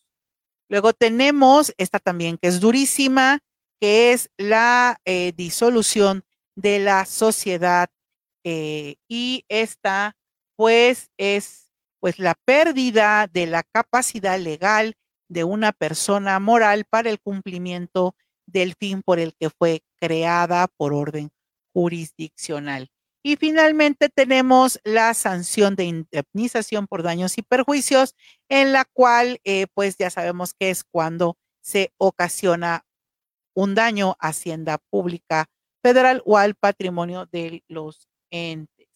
Luego 0.69 0.93
tenemos 0.95 1.73
esta 1.77 1.99
también 1.99 2.39
que 2.39 2.49
es 2.49 2.59
durísima, 2.59 3.41
que 3.81 4.13
es 4.13 4.31
la 4.39 4.99
eh, 5.05 5.33
disolución 5.37 6.25
de 6.57 6.79
la 6.79 7.05
sociedad 7.05 7.91
eh, 8.45 8.97
y 9.09 9.45
esta 9.49 10.17
pues 10.57 11.11
es 11.17 11.71
pues 12.01 12.19
la 12.19 12.35
pérdida 12.45 13.29
de 13.33 13.47
la 13.47 13.63
capacidad 13.63 14.39
legal 14.39 14.95
de 15.29 15.45
una 15.45 15.73
persona 15.73 16.41
moral 16.41 16.85
para 16.89 17.11
el 17.11 17.21
cumplimiento 17.21 18.17
del 18.47 18.75
fin 18.75 19.03
por 19.03 19.19
el 19.19 19.35
que 19.35 19.51
fue 19.51 19.83
creada 20.01 20.67
por 20.77 20.95
orden 20.95 21.31
jurisdiccional. 21.73 22.91
Y 23.25 23.37
finalmente 23.37 24.09
tenemos 24.09 24.81
la 24.83 25.15
sanción 25.15 25.77
de 25.77 25.85
indemnización 25.85 26.89
por 26.89 27.05
daños 27.05 27.39
y 27.39 27.43
perjuicios, 27.43 28.17
en 28.49 28.73
la 28.73 28.85
cual, 28.85 29.41
eh, 29.45 29.67
pues 29.75 29.97
ya 29.97 30.11
sabemos 30.11 30.55
que 30.55 30.71
es 30.71 30.83
cuando 30.83 31.37
se 31.61 31.93
ocasiona 31.99 32.85
un 33.55 33.75
daño 33.75 34.17
a 34.21 34.29
hacienda 34.29 34.79
pública 34.91 35.47
federal 35.83 36.23
o 36.27 36.39
al 36.39 36.55
patrimonio 36.57 37.27
de 37.33 37.63
los 37.69 38.09
entes. 38.31 38.89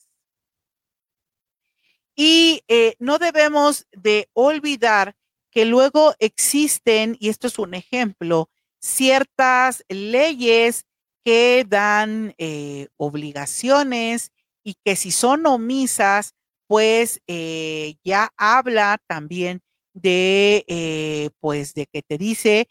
Y 2.19 2.63
eh, 2.69 2.97
no 2.99 3.19
debemos 3.19 3.87
de 3.93 4.31
olvidar 4.33 5.15
que 5.51 5.67
luego 5.67 6.15
existen, 6.19 7.17
y 7.21 7.29
esto 7.29 7.47
es 7.47 7.59
un 7.59 7.75
ejemplo, 7.75 8.51
ciertas 8.81 9.85
leyes 9.89 10.87
que 11.27 11.67
dan 11.69 12.37
eh, 12.39 12.87
obligaciones 12.97 14.31
y 14.63 14.75
que 14.85 14.95
si 14.95 15.11
son 15.11 15.45
omisas, 15.47 16.35
pues 16.69 17.21
eh, 17.27 17.97
ya 18.05 18.31
habla 18.37 18.99
también 19.09 19.61
de, 19.93 20.65
eh, 20.69 21.31
pues 21.41 21.75
de 21.75 21.87
que 21.87 22.03
te 22.03 22.17
dice, 22.17 22.69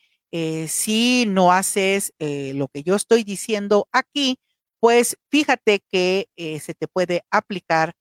si 0.67 1.25
no 1.27 1.53
haces 1.53 2.13
lo 2.19 2.67
que 2.67 2.83
yo 2.83 2.95
estoy 2.95 3.23
diciendo 3.23 3.87
aquí, 3.93 4.37
pues 4.81 5.17
fíjate 5.31 5.81
que 5.89 6.27
se 6.61 6.73
te 6.73 6.89
puede 6.89 7.23
aplicar 7.31 7.93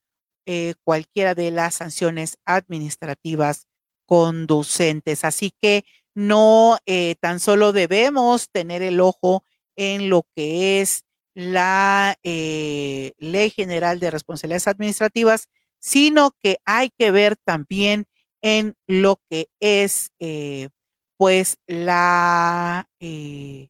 cualquiera 0.83 1.37
de 1.37 1.53
las 1.53 1.77
sanciones 1.77 2.37
administrativas 2.45 3.69
conducentes. 4.07 5.25
Así 5.25 5.53
que 5.63 5.85
no 6.17 6.77
tan 7.21 7.39
solo 7.39 7.73
debemos 7.73 8.51
tener 8.51 8.83
el 8.83 8.99
ojo 8.99 9.45
en 9.77 10.09
lo 10.11 10.27
que 10.35 10.81
es 10.81 11.05
la 11.35 12.17
eh, 12.23 13.13
Ley 13.19 13.51
General 13.51 13.99
de 14.01 14.11
Responsabilidades 14.11 14.69
Administrativas, 14.69 15.49
sino 15.81 16.31
que 16.41 16.59
hay 16.65 16.91
que 16.91 17.11
ver 17.11 17.37
también 17.37 18.07
en 18.41 18.75
lo 18.87 19.21
que 19.29 19.49
es, 19.61 20.13
eh, 20.21 20.69
pues, 21.17 21.57
la, 21.67 22.89
eh, 23.01 23.69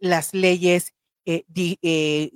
las 0.00 0.34
leyes 0.34 0.92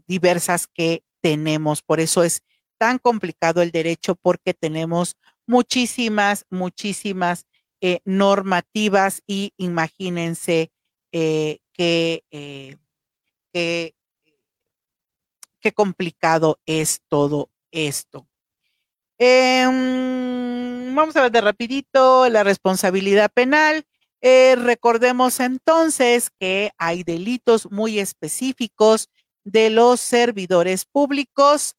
diversas 0.07 0.67
que 0.67 1.03
tenemos. 1.23 1.83
Por 1.83 1.99
eso 2.01 2.23
es 2.23 2.43
tan 2.79 2.99
complicado 2.99 3.63
el 3.63 3.71
derecho, 3.71 4.17
porque 4.17 4.55
tenemos 4.55 5.17
muchísimas, 5.47 6.45
muchísimas 6.51 7.47
normativas 8.05 9.23
y 9.27 9.53
imagínense 9.57 10.71
que 11.11 11.63
qué, 13.53 13.95
complicado 15.75 16.59
es 16.67 17.01
todo 17.09 17.51
esto. 17.71 18.27
Em, 19.19 20.95
vamos 20.95 21.15
a 21.17 21.23
ver 21.23 21.33
de 21.33 21.41
rapidito 21.41 22.29
la 22.29 22.43
responsabilidad 22.43 23.31
penal. 23.33 23.85
Eh, 24.21 24.55
recordemos 24.57 25.41
entonces 25.41 26.31
que 26.39 26.71
hay 26.79 27.03
delitos 27.03 27.71
muy 27.71 27.99
específicos 27.99 29.09
de 29.45 29.71
los 29.71 30.01
servidores 30.01 30.85
públicos 30.85 31.75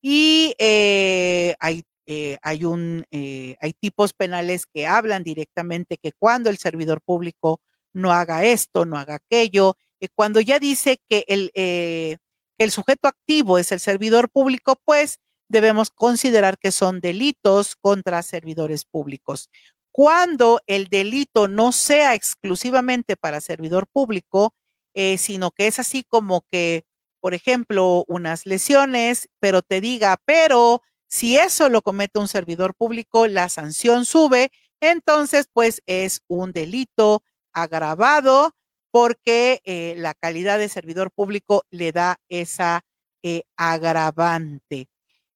y 0.00 0.54
eh, 0.58 1.56
hay, 1.58 1.82
eh, 2.06 2.38
hay, 2.42 2.64
un, 2.64 3.04
hay 3.10 3.72
tipos 3.80 4.12
penales 4.12 4.66
que 4.66 4.86
hablan 4.86 5.24
directamente 5.24 5.98
que 5.98 6.12
cuando 6.12 6.50
el 6.50 6.58
servidor 6.58 7.00
público 7.00 7.60
no 7.92 8.12
haga 8.12 8.44
esto, 8.44 8.84
no 8.84 8.96
haga 8.96 9.16
aquello, 9.16 9.76
eh, 10.00 10.08
cuando 10.14 10.40
ya 10.40 10.58
dice 10.58 10.98
que 11.08 11.24
el, 11.28 11.50
eh, 11.54 12.16
el 12.58 12.70
sujeto 12.70 13.08
activo 13.08 13.58
es 13.58 13.72
el 13.72 13.80
servidor 13.80 14.30
público, 14.30 14.76
pues 14.84 15.18
debemos 15.48 15.90
considerar 15.90 16.58
que 16.58 16.72
son 16.72 17.00
delitos 17.00 17.76
contra 17.76 18.22
servidores 18.22 18.84
públicos. 18.84 19.48
Cuando 19.92 20.60
el 20.66 20.88
delito 20.88 21.48
no 21.48 21.72
sea 21.72 22.14
exclusivamente 22.14 23.16
para 23.16 23.40
servidor 23.40 23.86
público, 23.88 24.54
eh, 24.94 25.18
sino 25.18 25.50
que 25.50 25.66
es 25.66 25.78
así 25.78 26.04
como 26.04 26.44
que, 26.50 26.84
por 27.20 27.34
ejemplo, 27.34 28.04
unas 28.08 28.46
lesiones, 28.46 29.28
pero 29.40 29.62
te 29.62 29.80
diga, 29.80 30.18
pero 30.24 30.82
si 31.08 31.36
eso 31.38 31.68
lo 31.68 31.82
comete 31.82 32.18
un 32.20 32.28
servidor 32.28 32.74
público, 32.74 33.26
la 33.26 33.48
sanción 33.48 34.04
sube, 34.04 34.50
entonces 34.80 35.48
pues 35.52 35.82
es 35.86 36.20
un 36.28 36.52
delito 36.52 37.22
agravado 37.52 38.52
porque 38.90 39.60
eh, 39.64 39.94
la 39.96 40.14
calidad 40.14 40.58
de 40.58 40.68
servidor 40.68 41.10
público 41.10 41.64
le 41.70 41.92
da 41.92 42.18
esa 42.28 42.82
eh, 43.22 43.42
agravante. 43.56 44.88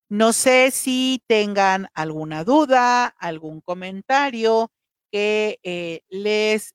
No 0.09 0.32
sé 0.32 0.70
si 0.70 1.22
tengan 1.26 1.88
alguna 1.94 2.44
duda, 2.44 3.07
algún 3.18 3.61
comentario 3.61 4.70
que 5.11 5.59
eh, 5.62 6.00
les 6.09 6.74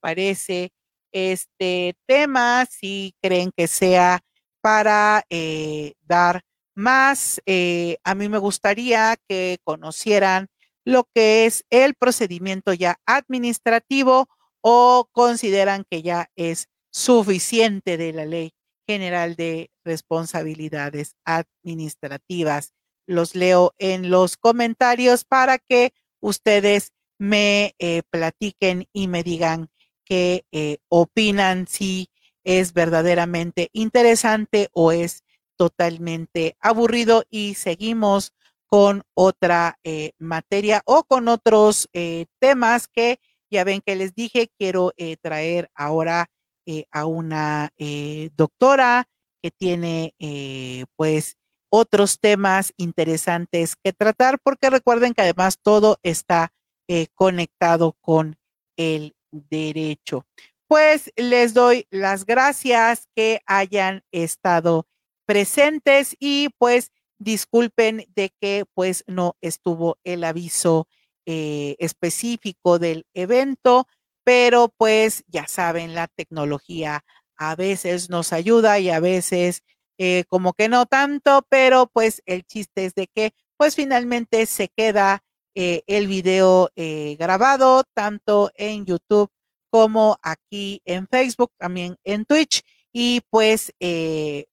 parece 0.00 0.70
este 1.12 1.94
tema, 2.06 2.66
si 2.66 3.14
creen 3.22 3.50
que 3.56 3.66
sea 3.66 4.20
para 4.60 5.24
dar 6.02 6.42
más. 6.74 7.40
a 8.04 8.14
mí 8.14 8.28
me 8.28 8.38
gustaría 8.38 9.16
que 9.28 9.58
conocieran 9.64 10.48
lo 10.84 11.08
que 11.14 11.46
es 11.46 11.64
el 11.70 11.94
procedimiento 11.94 12.72
ya 12.72 12.96
administrativo 13.06 14.28
o 14.60 15.08
consideran 15.12 15.84
que 15.88 16.02
ya 16.02 16.30
es 16.36 16.68
suficiente 16.90 17.96
de 17.96 18.12
la 18.12 18.24
ley 18.24 18.52
general 18.86 19.34
de 19.36 19.70
responsabilidades 19.84 21.14
administrativas. 21.24 22.72
Los 23.06 23.34
leo 23.34 23.74
en 23.78 24.10
los 24.10 24.36
comentarios 24.36 25.24
para 25.24 25.58
que 25.58 25.92
ustedes 26.20 26.92
me 27.18 27.74
eh, 27.78 28.02
platiquen 28.10 28.88
y 28.92 29.08
me 29.08 29.22
digan 29.22 29.68
qué 30.04 30.44
eh, 30.52 30.78
opinan, 30.88 31.66
si 31.66 32.08
es 32.44 32.72
verdaderamente 32.72 33.70
interesante 33.72 34.68
o 34.72 34.92
es 34.92 35.24
totalmente 35.56 36.56
aburrido 36.60 37.24
y 37.30 37.54
seguimos 37.54 38.32
con 38.66 39.02
otra 39.14 39.78
eh, 39.84 40.12
materia 40.18 40.82
o 40.84 41.04
con 41.04 41.28
otros 41.28 41.88
temas 42.40 42.88
que 42.88 43.20
ya 43.50 43.64
ven 43.64 43.80
que 43.84 43.96
les 43.96 44.14
dije, 44.14 44.50
quiero 44.58 44.92
eh, 44.96 45.16
traer 45.16 45.70
ahora 45.74 46.26
eh, 46.66 46.84
a 46.90 47.06
una 47.06 47.70
eh, 47.76 48.30
doctora 48.36 49.08
que 49.42 49.50
tiene 49.50 50.14
pues 50.96 51.36
otros 51.70 52.18
temas 52.18 52.72
interesantes 52.76 53.76
que 53.76 53.92
tratar, 53.92 54.40
porque 54.42 54.70
recuerden 54.70 55.14
que 55.14 55.22
además 55.22 55.58
todo 55.62 55.98
está 56.02 56.52
conectado 57.14 57.96
con 58.00 58.38
el 58.76 59.14
derecho. 59.30 60.26
Pues 60.66 61.12
les 61.14 61.54
doy 61.54 61.86
las 61.90 62.24
gracias 62.26 63.08
que 63.14 63.40
hayan 63.46 64.02
estado 64.10 64.88
presentes 65.26 66.16
y 66.18 66.48
pues 66.58 66.90
disculpen 67.18 68.06
de 68.14 68.32
que 68.40 68.64
pues 68.74 69.04
no 69.06 69.36
estuvo 69.40 69.98
el 70.02 70.24
aviso 70.24 70.88
eh, 71.26 71.76
específico 71.78 72.78
del 72.78 73.04
evento, 73.12 73.88
pero 74.24 74.72
pues 74.76 75.24
ya 75.26 75.48
saben, 75.48 75.94
la 75.94 76.08
tecnología 76.08 77.04
a 77.36 77.56
veces 77.56 78.10
nos 78.10 78.32
ayuda 78.32 78.78
y 78.78 78.90
a 78.90 79.00
veces 79.00 79.62
eh, 79.98 80.24
como 80.28 80.52
que 80.52 80.68
no 80.68 80.86
tanto, 80.86 81.44
pero 81.48 81.88
pues 81.92 82.22
el 82.26 82.44
chiste 82.44 82.86
es 82.86 82.94
de 82.94 83.08
que 83.08 83.32
pues 83.56 83.74
finalmente 83.74 84.46
se 84.46 84.68
queda 84.68 85.24
eh, 85.54 85.82
el 85.86 86.06
video 86.06 86.70
grabado 87.18 87.84
tanto 87.94 88.50
en 88.54 88.84
YouTube 88.86 89.30
como 89.70 90.18
aquí 90.22 90.80
en 90.84 91.08
Facebook, 91.08 91.50
también 91.58 91.96
en 92.04 92.24
Twitch 92.24 92.62
y 92.92 93.22
pues 93.30 93.72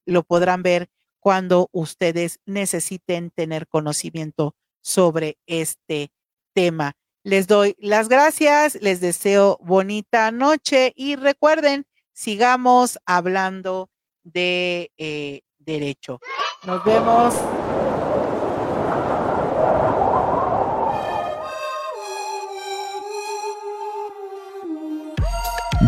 lo 0.06 0.24
podrán 0.24 0.64
ver 0.64 0.90
cuando 1.20 1.70
ustedes 1.72 2.40
necesiten 2.46 3.30
tener 3.32 3.68
conocimiento 3.68 4.56
sobre 4.82 5.38
este 5.46 6.12
tema. 6.54 6.94
Les 7.24 7.48
doy 7.48 7.76
las 7.80 8.10
gracias, 8.10 8.76
les 8.82 9.00
deseo 9.00 9.58
bonita 9.62 10.32
noche 10.32 10.92
y 10.96 11.16
recuerden, 11.16 11.86
sigamos 12.12 13.00
hablando 13.06 13.90
de 14.24 14.92
eh, 14.98 15.42
derecho. 15.60 16.20
Nos 16.66 16.84
vemos. 16.84 17.34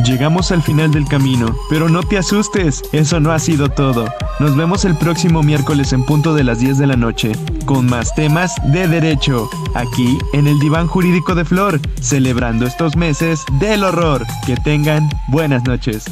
Llegamos 0.05 0.51
al 0.51 0.61
final 0.61 0.91
del 0.91 1.07
camino, 1.07 1.57
pero 1.67 1.89
no 1.89 2.03
te 2.03 2.19
asustes, 2.19 2.83
eso 2.91 3.19
no 3.19 3.31
ha 3.31 3.39
sido 3.39 3.69
todo. 3.69 4.05
Nos 4.39 4.55
vemos 4.55 4.85
el 4.85 4.95
próximo 4.95 5.41
miércoles 5.41 5.93
en 5.93 6.03
punto 6.03 6.35
de 6.35 6.43
las 6.43 6.59
10 6.59 6.77
de 6.77 6.85
la 6.85 6.95
noche, 6.95 7.31
con 7.65 7.87
más 7.87 8.13
temas 8.13 8.53
de 8.71 8.87
derecho, 8.87 9.49
aquí 9.73 10.19
en 10.33 10.45
el 10.45 10.59
Diván 10.59 10.85
Jurídico 10.85 11.33
de 11.33 11.43
Flor, 11.43 11.79
celebrando 11.99 12.67
estos 12.67 12.95
meses 12.95 13.43
del 13.59 13.83
horror. 13.83 14.27
Que 14.45 14.55
tengan 14.57 15.09
buenas 15.29 15.63
noches. 15.63 16.05